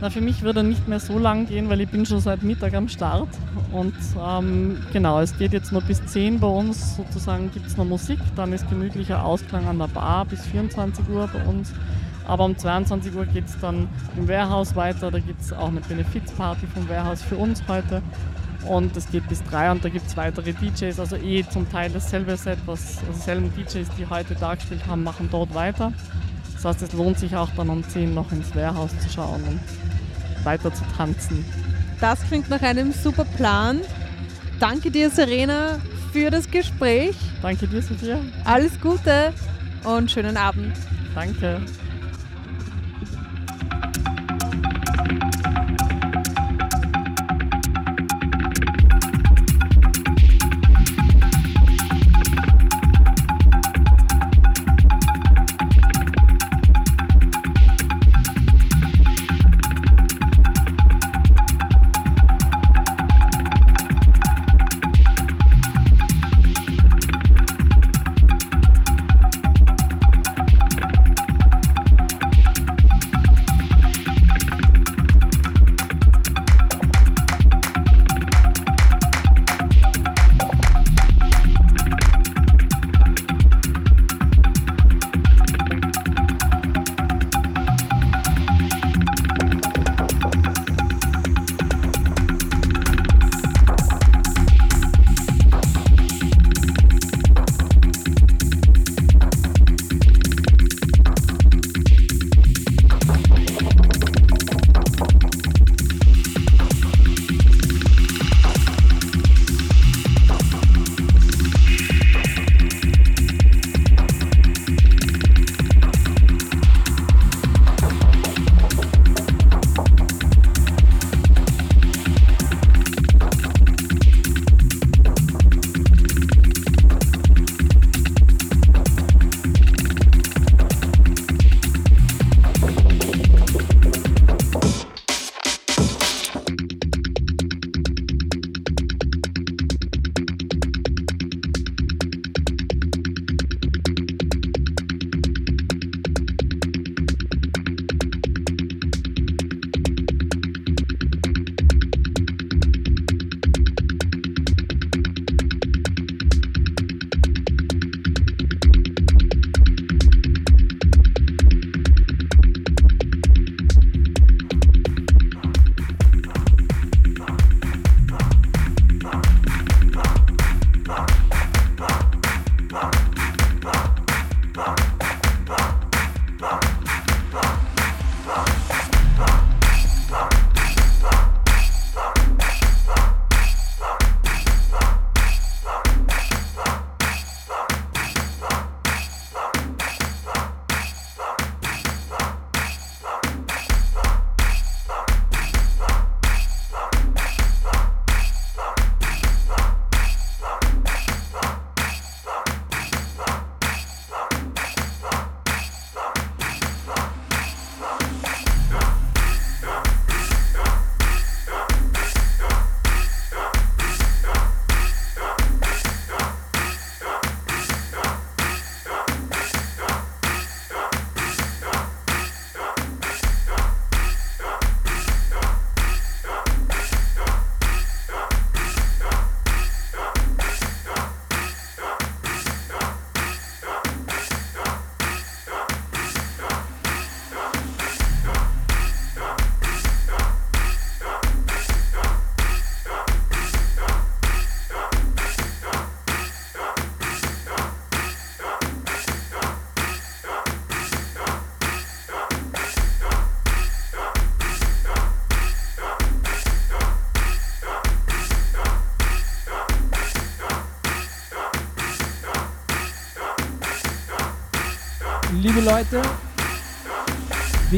Na, 0.02 0.10
für 0.10 0.20
mich 0.20 0.42
wird 0.42 0.56
er 0.56 0.64
nicht 0.64 0.88
mehr 0.88 0.98
so 0.98 1.16
lang 1.16 1.46
gehen, 1.46 1.70
weil 1.70 1.80
ich 1.80 1.88
bin 1.88 2.04
schon 2.04 2.18
seit 2.18 2.42
Mittag 2.42 2.74
am 2.74 2.88
Start. 2.88 3.28
Und 3.70 3.94
ähm, 4.20 4.78
genau, 4.92 5.20
es 5.20 5.38
geht 5.38 5.52
jetzt 5.52 5.70
nur 5.70 5.80
bis 5.80 6.04
10 6.04 6.40
bei 6.40 6.48
uns. 6.48 6.96
Sozusagen 6.96 7.52
gibt 7.52 7.68
es 7.68 7.76
noch 7.76 7.84
Musik, 7.84 8.18
dann 8.34 8.52
ist 8.52 8.68
gemütlicher 8.68 9.24
Ausklang 9.24 9.64
an 9.68 9.78
der 9.78 9.86
Bar 9.86 10.24
bis 10.24 10.44
24 10.46 11.08
Uhr 11.08 11.30
bei 11.32 11.44
uns. 11.44 11.72
Aber 12.26 12.46
um 12.46 12.58
22 12.58 13.14
Uhr 13.14 13.26
geht 13.26 13.44
es 13.44 13.56
dann 13.60 13.88
im 14.16 14.26
Warehouse 14.26 14.74
weiter. 14.74 15.12
Da 15.12 15.20
gibt 15.20 15.40
es 15.40 15.52
auch 15.52 15.68
eine 15.68 15.80
Benefizparty 15.80 16.66
vom 16.66 16.88
Warehouse 16.88 17.22
für 17.22 17.36
uns 17.36 17.62
heute. 17.68 18.02
Und 18.66 18.96
es 18.96 19.08
geht 19.08 19.28
bis 19.28 19.40
3 19.44 19.70
und 19.70 19.84
da 19.84 19.88
gibt 19.88 20.08
es 20.08 20.16
weitere 20.16 20.52
DJs, 20.52 20.98
also 20.98 21.14
eh 21.14 21.44
zum 21.48 21.70
Teil 21.70 21.90
dasselbe 21.90 22.36
Set, 22.36 22.58
was 22.66 22.98
also 22.98 23.12
dieselben 23.12 23.52
DJs, 23.54 23.88
die 23.96 24.06
heute 24.10 24.34
da 24.34 24.56
gespielt 24.56 24.84
haben, 24.88 25.04
machen 25.04 25.28
dort 25.30 25.54
weiter. 25.54 25.92
Das 26.62 26.76
heißt, 26.76 26.82
es 26.82 26.92
lohnt 26.92 27.18
sich 27.18 27.34
auch 27.34 27.50
dann 27.56 27.68
um 27.70 27.82
10 27.86 28.14
noch 28.14 28.30
ins 28.30 28.54
Warehouse 28.54 28.96
zu 29.00 29.08
schauen 29.08 29.42
und 29.44 30.44
weiter 30.44 30.72
zu 30.72 30.84
tanzen. 30.96 31.44
Das 32.00 32.22
klingt 32.28 32.48
nach 32.50 32.62
einem 32.62 32.92
super 32.92 33.24
Plan. 33.24 33.80
Danke 34.60 34.90
dir, 34.90 35.10
Serena, 35.10 35.80
für 36.12 36.30
das 36.30 36.48
Gespräch. 36.50 37.16
Danke 37.42 37.66
dir, 37.66 37.82
Sophia. 37.82 38.18
Alles 38.44 38.80
Gute 38.80 39.32
und 39.84 40.10
schönen 40.10 40.36
Abend. 40.36 40.76
Danke. 41.14 41.60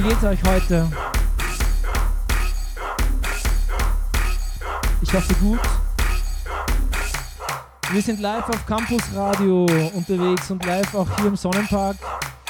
Geht's 0.08 0.22
euch 0.24 0.38
heute? 0.46 0.86
Ich 5.00 5.14
hoffe 5.14 5.34
gut. 5.36 5.60
Wir 7.90 8.02
sind 8.02 8.20
live 8.20 8.46
auf 8.50 8.66
Campus 8.66 9.02
Radio 9.14 9.66
unterwegs 9.94 10.50
und 10.50 10.64
live 10.66 10.94
auch 10.94 11.08
hier 11.16 11.28
im 11.28 11.36
Sonnenpark. 11.36 11.96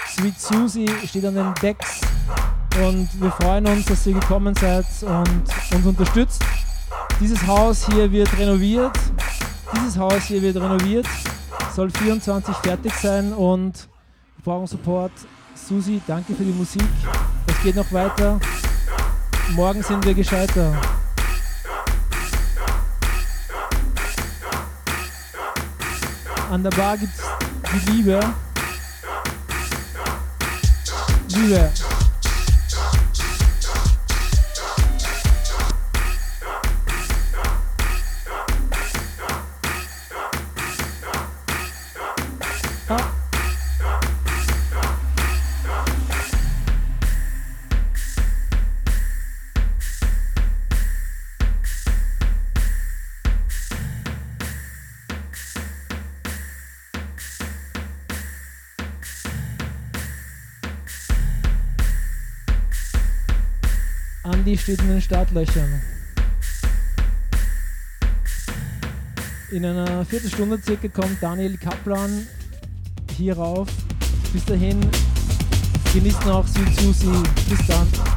Sweet 0.09 0.41
Susie 0.41 0.89
steht 1.07 1.25
an 1.27 1.35
den 1.35 1.55
Decks 1.63 2.01
und 2.85 3.09
wir 3.21 3.31
freuen 3.31 3.67
uns, 3.69 3.85
dass 3.87 4.05
ihr 4.07 4.15
gekommen 4.15 4.55
seid 4.57 4.87
und 5.03 5.45
uns 5.77 5.87
unterstützt. 5.87 6.43
Dieses 7.21 7.47
Haus 7.47 7.87
hier 7.87 8.11
wird 8.11 8.37
renoviert. 8.37 8.99
Dieses 9.77 9.97
Haus 9.97 10.25
hier 10.25 10.43
wird 10.43 10.57
renoviert, 10.57 11.07
soll 11.75 11.91
24 11.91 12.55
fertig 12.57 12.93
sein 12.95 13.33
und 13.33 13.89
wir 14.37 14.45
brauchen 14.45 14.67
Support. 14.67 15.13
Susi, 15.55 16.01
danke 16.07 16.35
für 16.35 16.45
die 16.45 16.53
Musik. 16.53 16.83
Geht 17.65 17.77
noch 17.77 17.93
weiter. 17.93 18.39
Morgen 19.53 19.83
sind 19.83 20.05
wir 20.05 20.12
gescheiter. 20.12 20.79
An 26.51 26.62
der 26.62 26.69
Bar 26.73 26.99
gibt's 26.99 27.23
die 27.73 27.91
Liebe. 27.91 28.21
Liebe. 31.29 31.73
Startlöchern. 65.35 65.82
In 69.51 69.64
einer 69.64 70.05
Viertelstunde 70.05 70.61
circa 70.64 70.89
kommt 70.89 71.20
Daniel 71.20 71.57
Kaplan 71.57 72.26
hier 73.16 73.37
rauf. 73.37 73.68
Bis 74.32 74.45
dahin 74.45 74.80
genießt 75.93 76.24
noch 76.26 76.47
Süd 76.47 76.80
Susi. 76.80 77.11
Bis 77.49 77.66
dann. 77.66 78.14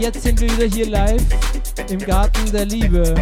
Jetzt 0.00 0.22
sind 0.22 0.40
wir 0.40 0.50
wieder 0.50 0.66
hier 0.66 0.88
live 0.88 1.22
im 1.90 1.98
Garten 1.98 2.50
der 2.52 2.64
Liebe. 2.64 3.14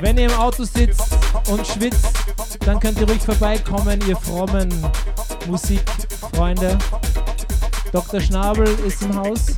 Wenn 0.00 0.18
ihr 0.18 0.26
im 0.26 0.32
Auto 0.32 0.64
sitzt 0.64 1.02
und 1.48 1.64
schwitzt, 1.66 2.08
dann 2.64 2.80
könnt 2.80 2.98
ihr 2.98 3.08
ruhig 3.08 3.22
vorbeikommen, 3.22 4.00
ihr 4.08 4.16
frommen 4.16 4.68
Musikfreunde. 5.46 6.76
Dr. 7.92 8.20
Schnabel 8.20 8.66
ist 8.86 9.02
im 9.02 9.14
Haus. 9.16 9.54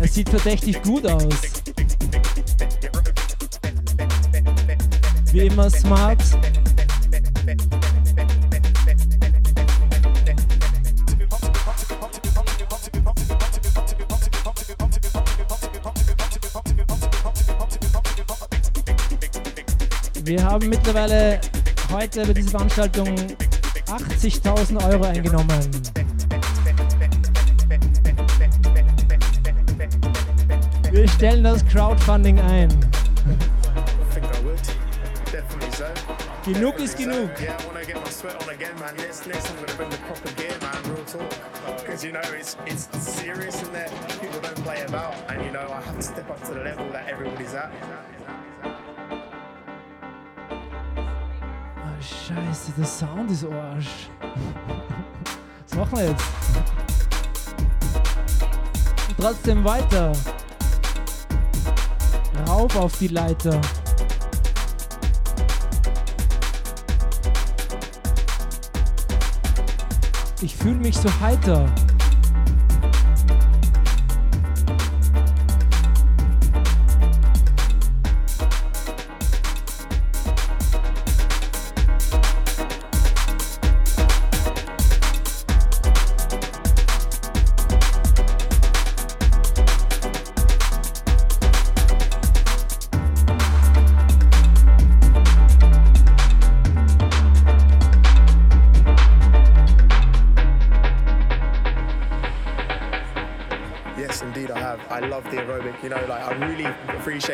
Er 0.00 0.08
sieht 0.08 0.28
verdächtig 0.28 0.82
gut 0.82 1.06
aus. 1.06 1.34
Wie 5.32 5.46
immer 5.46 5.70
smart. 5.70 6.18
Haben 20.60 20.68
mittlerweile 20.68 21.40
heute 21.90 22.26
bei 22.26 22.34
dieser 22.34 22.50
Veranstaltung 22.50 23.08
80.000 23.86 24.92
Euro 24.92 25.04
eingenommen. 25.04 25.70
Wir 30.90 31.08
stellen 31.08 31.44
das 31.44 31.64
Crowdfunding 31.66 32.38
ein. 32.40 32.68
Genug 36.44 36.78
ist 36.78 36.98
genug. 36.98 37.30
Because, 41.78 42.04
you 42.04 42.12
know, 42.12 42.20
it's, 42.38 42.56
it's 42.66 42.88
serious 42.98 43.62
in 43.62 43.72
there. 43.72 43.88
People 44.20 44.40
don't 44.40 44.62
play 44.62 44.82
about. 44.82 45.14
And, 45.28 45.44
you 45.44 45.50
know, 45.50 45.66
I 45.70 45.80
have 45.80 45.96
to 45.96 46.02
step 46.02 46.30
up 46.30 46.40
to 46.46 46.54
the 46.54 46.60
level 46.60 46.88
that 46.92 47.08
everybody's 47.08 47.54
at. 47.54 47.72
Scheiße, 52.02 52.72
der 52.76 52.86
Sound 52.86 53.30
ist 53.30 53.44
Arsch. 53.44 54.10
Was 55.68 55.78
machen 55.78 55.98
wir 55.98 56.08
jetzt? 56.08 56.24
Und 59.08 59.16
trotzdem 59.18 59.64
weiter. 59.64 60.12
Rauf 62.48 62.74
auf 62.76 62.98
die 62.98 63.08
Leiter. 63.08 63.60
Ich 70.42 70.56
fühle 70.56 70.76
mich 70.76 70.96
so 70.96 71.08
heiter. 71.20 71.68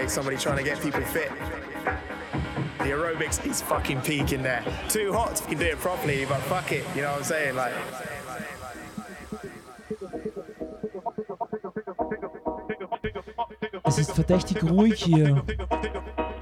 Appreciate 0.06 0.10
somebody 0.10 0.36
trying 0.36 0.58
to 0.58 0.62
get 0.62 0.80
people 0.80 1.00
fit. 1.02 1.30
The 2.78 2.92
aerobics 2.92 3.44
is 3.46 3.60
fucking 3.62 4.00
peak 4.02 4.32
in 4.32 4.42
there. 4.42 4.62
Too 4.88 5.12
hot 5.12 5.42
can 5.48 5.58
do 5.58 5.66
it 5.66 5.78
properly, 5.78 6.24
but 6.24 6.40
fuck 6.42 6.72
it. 6.72 6.84
You 6.94 7.02
know 7.02 7.12
what 7.12 7.18
I'm 7.18 7.24
saying? 7.24 7.56
Like, 7.56 7.74
Es 13.84 13.98
ist 13.98 14.12
verdächtig 14.12 14.62
ruhig 14.62 15.02
hier. 15.02 15.42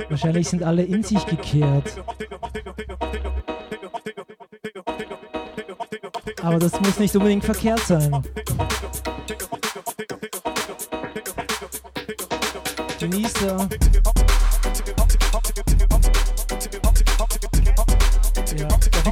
Wahrscheinlich 0.08 0.48
sind 0.48 0.62
alle 0.62 0.82
in 0.82 1.02
sich 1.02 1.24
gekehrt. 1.26 2.02
Aber 6.42 6.58
das 6.58 6.80
muss 6.80 6.98
nicht 6.98 7.14
unbedingt 7.16 7.44
verkehrt 7.44 7.80
sein. 7.80 8.22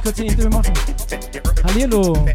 Kurz 0.03 0.19
ein 0.19 0.25
Interview 0.25 0.49
machen? 0.49 0.73
Hallihallo. 1.63 2.25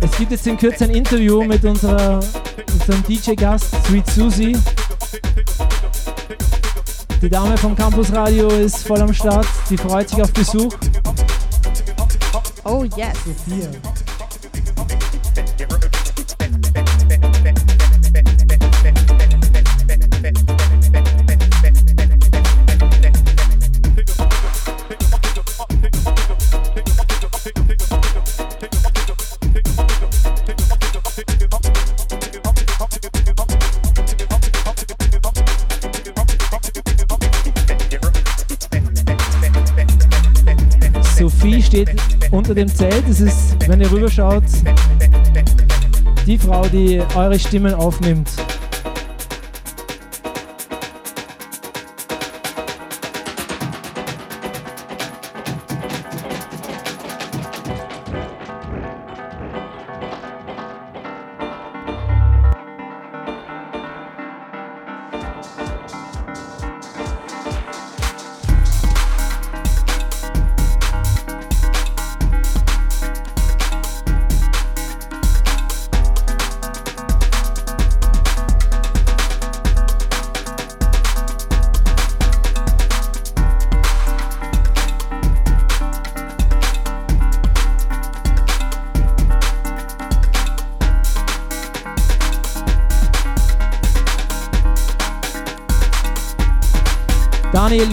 Es 0.00 0.18
gibt 0.18 0.30
jetzt 0.30 0.46
in 0.46 0.58
Kürze 0.58 0.84
ein 0.84 0.90
Interview 0.90 1.42
mit 1.42 1.64
unserer, 1.64 2.20
unserem 2.72 3.02
DJ-Gast 3.04 3.74
Sweet 3.86 4.06
Susie. 4.08 4.56
Die 7.22 7.30
Dame 7.30 7.56
vom 7.56 7.74
Campus 7.74 8.12
Radio 8.12 8.48
ist 8.48 8.86
voll 8.86 9.00
am 9.00 9.12
Start. 9.12 9.46
Die 9.70 9.76
freut 9.76 10.08
sich 10.08 10.20
auf 10.20 10.32
Besuch. 10.32 10.74
Oh 12.64 12.84
yes. 12.96 13.16
Sophia. 13.24 13.85
Unter 42.36 42.54
dem 42.54 42.68
Zelt. 42.68 43.04
Es 43.08 43.20
ist, 43.20 43.56
wenn 43.66 43.80
ihr 43.80 43.90
rüberschaut, 43.90 44.44
die 46.26 46.38
Frau, 46.38 46.66
die 46.66 47.02
eure 47.14 47.38
Stimmen 47.38 47.74
aufnimmt. 47.74 48.28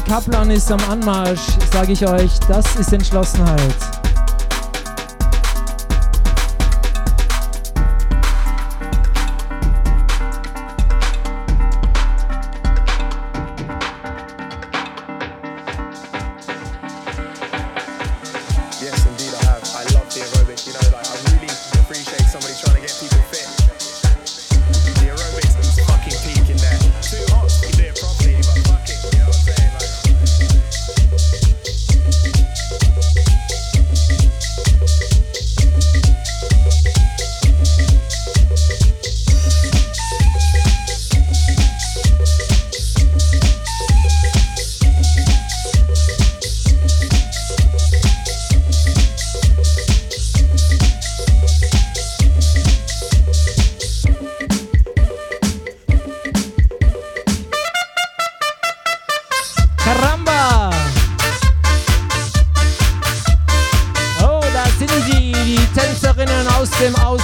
Kaplan 0.01 0.49
ist 0.49 0.71
am 0.71 0.79
Anmarsch, 0.89 1.57
sage 1.71 1.93
ich 1.93 2.07
euch. 2.07 2.39
Das 2.47 2.75
ist 2.75 2.93
Entschlossenheit. 2.93 3.92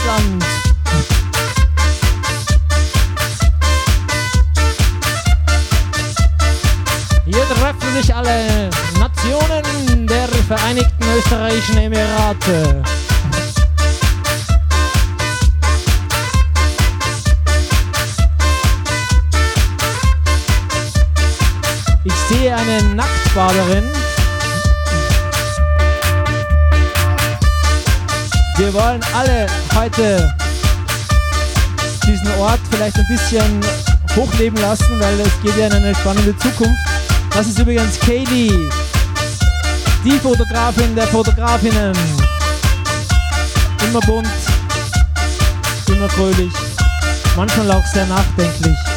Land. 0.06 0.44
Hier 7.26 7.48
treffen 7.56 7.96
sich 7.96 8.14
alle 8.14 8.70
Nationen 9.00 10.08
der 10.08 10.28
Vereinigten 10.28 11.04
Österreichischen 11.18 11.78
Emirate. 11.78 12.84
Ich 22.04 22.14
sehe 22.28 22.54
eine 22.54 22.84
Nacktbaderin. 22.96 23.99
Wir 28.60 28.74
wollen 28.74 29.00
alle 29.16 29.48
heute 29.74 30.36
diesen 32.06 32.28
Ort 32.40 32.60
vielleicht 32.70 32.98
ein 32.98 33.08
bisschen 33.08 33.62
hochleben 34.18 34.60
lassen, 34.60 35.00
weil 35.00 35.18
es 35.22 35.42
geht 35.42 35.56
ja 35.56 35.68
in 35.68 35.74
eine 35.74 35.96
spannende 35.96 36.38
Zukunft. 36.40 36.78
Das 37.32 37.48
ist 37.48 37.58
übrigens 37.58 37.98
Kaylee, 38.02 38.52
die 40.04 40.20
Fotografin 40.22 40.94
der 40.94 41.08
Fotografinnen. 41.08 41.94
Immer 43.88 44.02
bunt, 44.02 44.28
immer 45.88 46.10
fröhlich, 46.10 46.52
manchmal 47.38 47.72
auch 47.72 47.86
sehr 47.86 48.08
nachdenklich. 48.08 48.89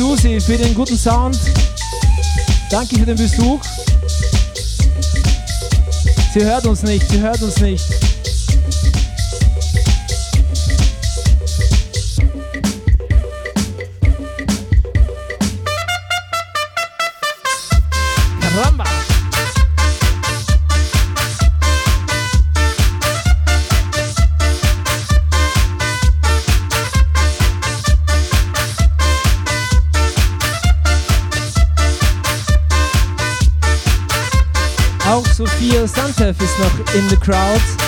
Susi 0.00 0.40
für 0.40 0.56
den 0.56 0.74
guten 0.74 0.96
Sound. 0.96 1.38
Danke 2.70 2.98
für 2.98 3.04
den 3.04 3.18
Besuch. 3.18 3.60
Sie 6.32 6.42
hört 6.42 6.64
uns 6.66 6.82
nicht, 6.82 7.06
sie 7.10 7.20
hört 7.20 7.42
uns 7.42 7.60
nicht. 7.60 7.99
Noch 36.60 36.94
in 36.94 37.08
the 37.08 37.16
crowd. 37.16 37.79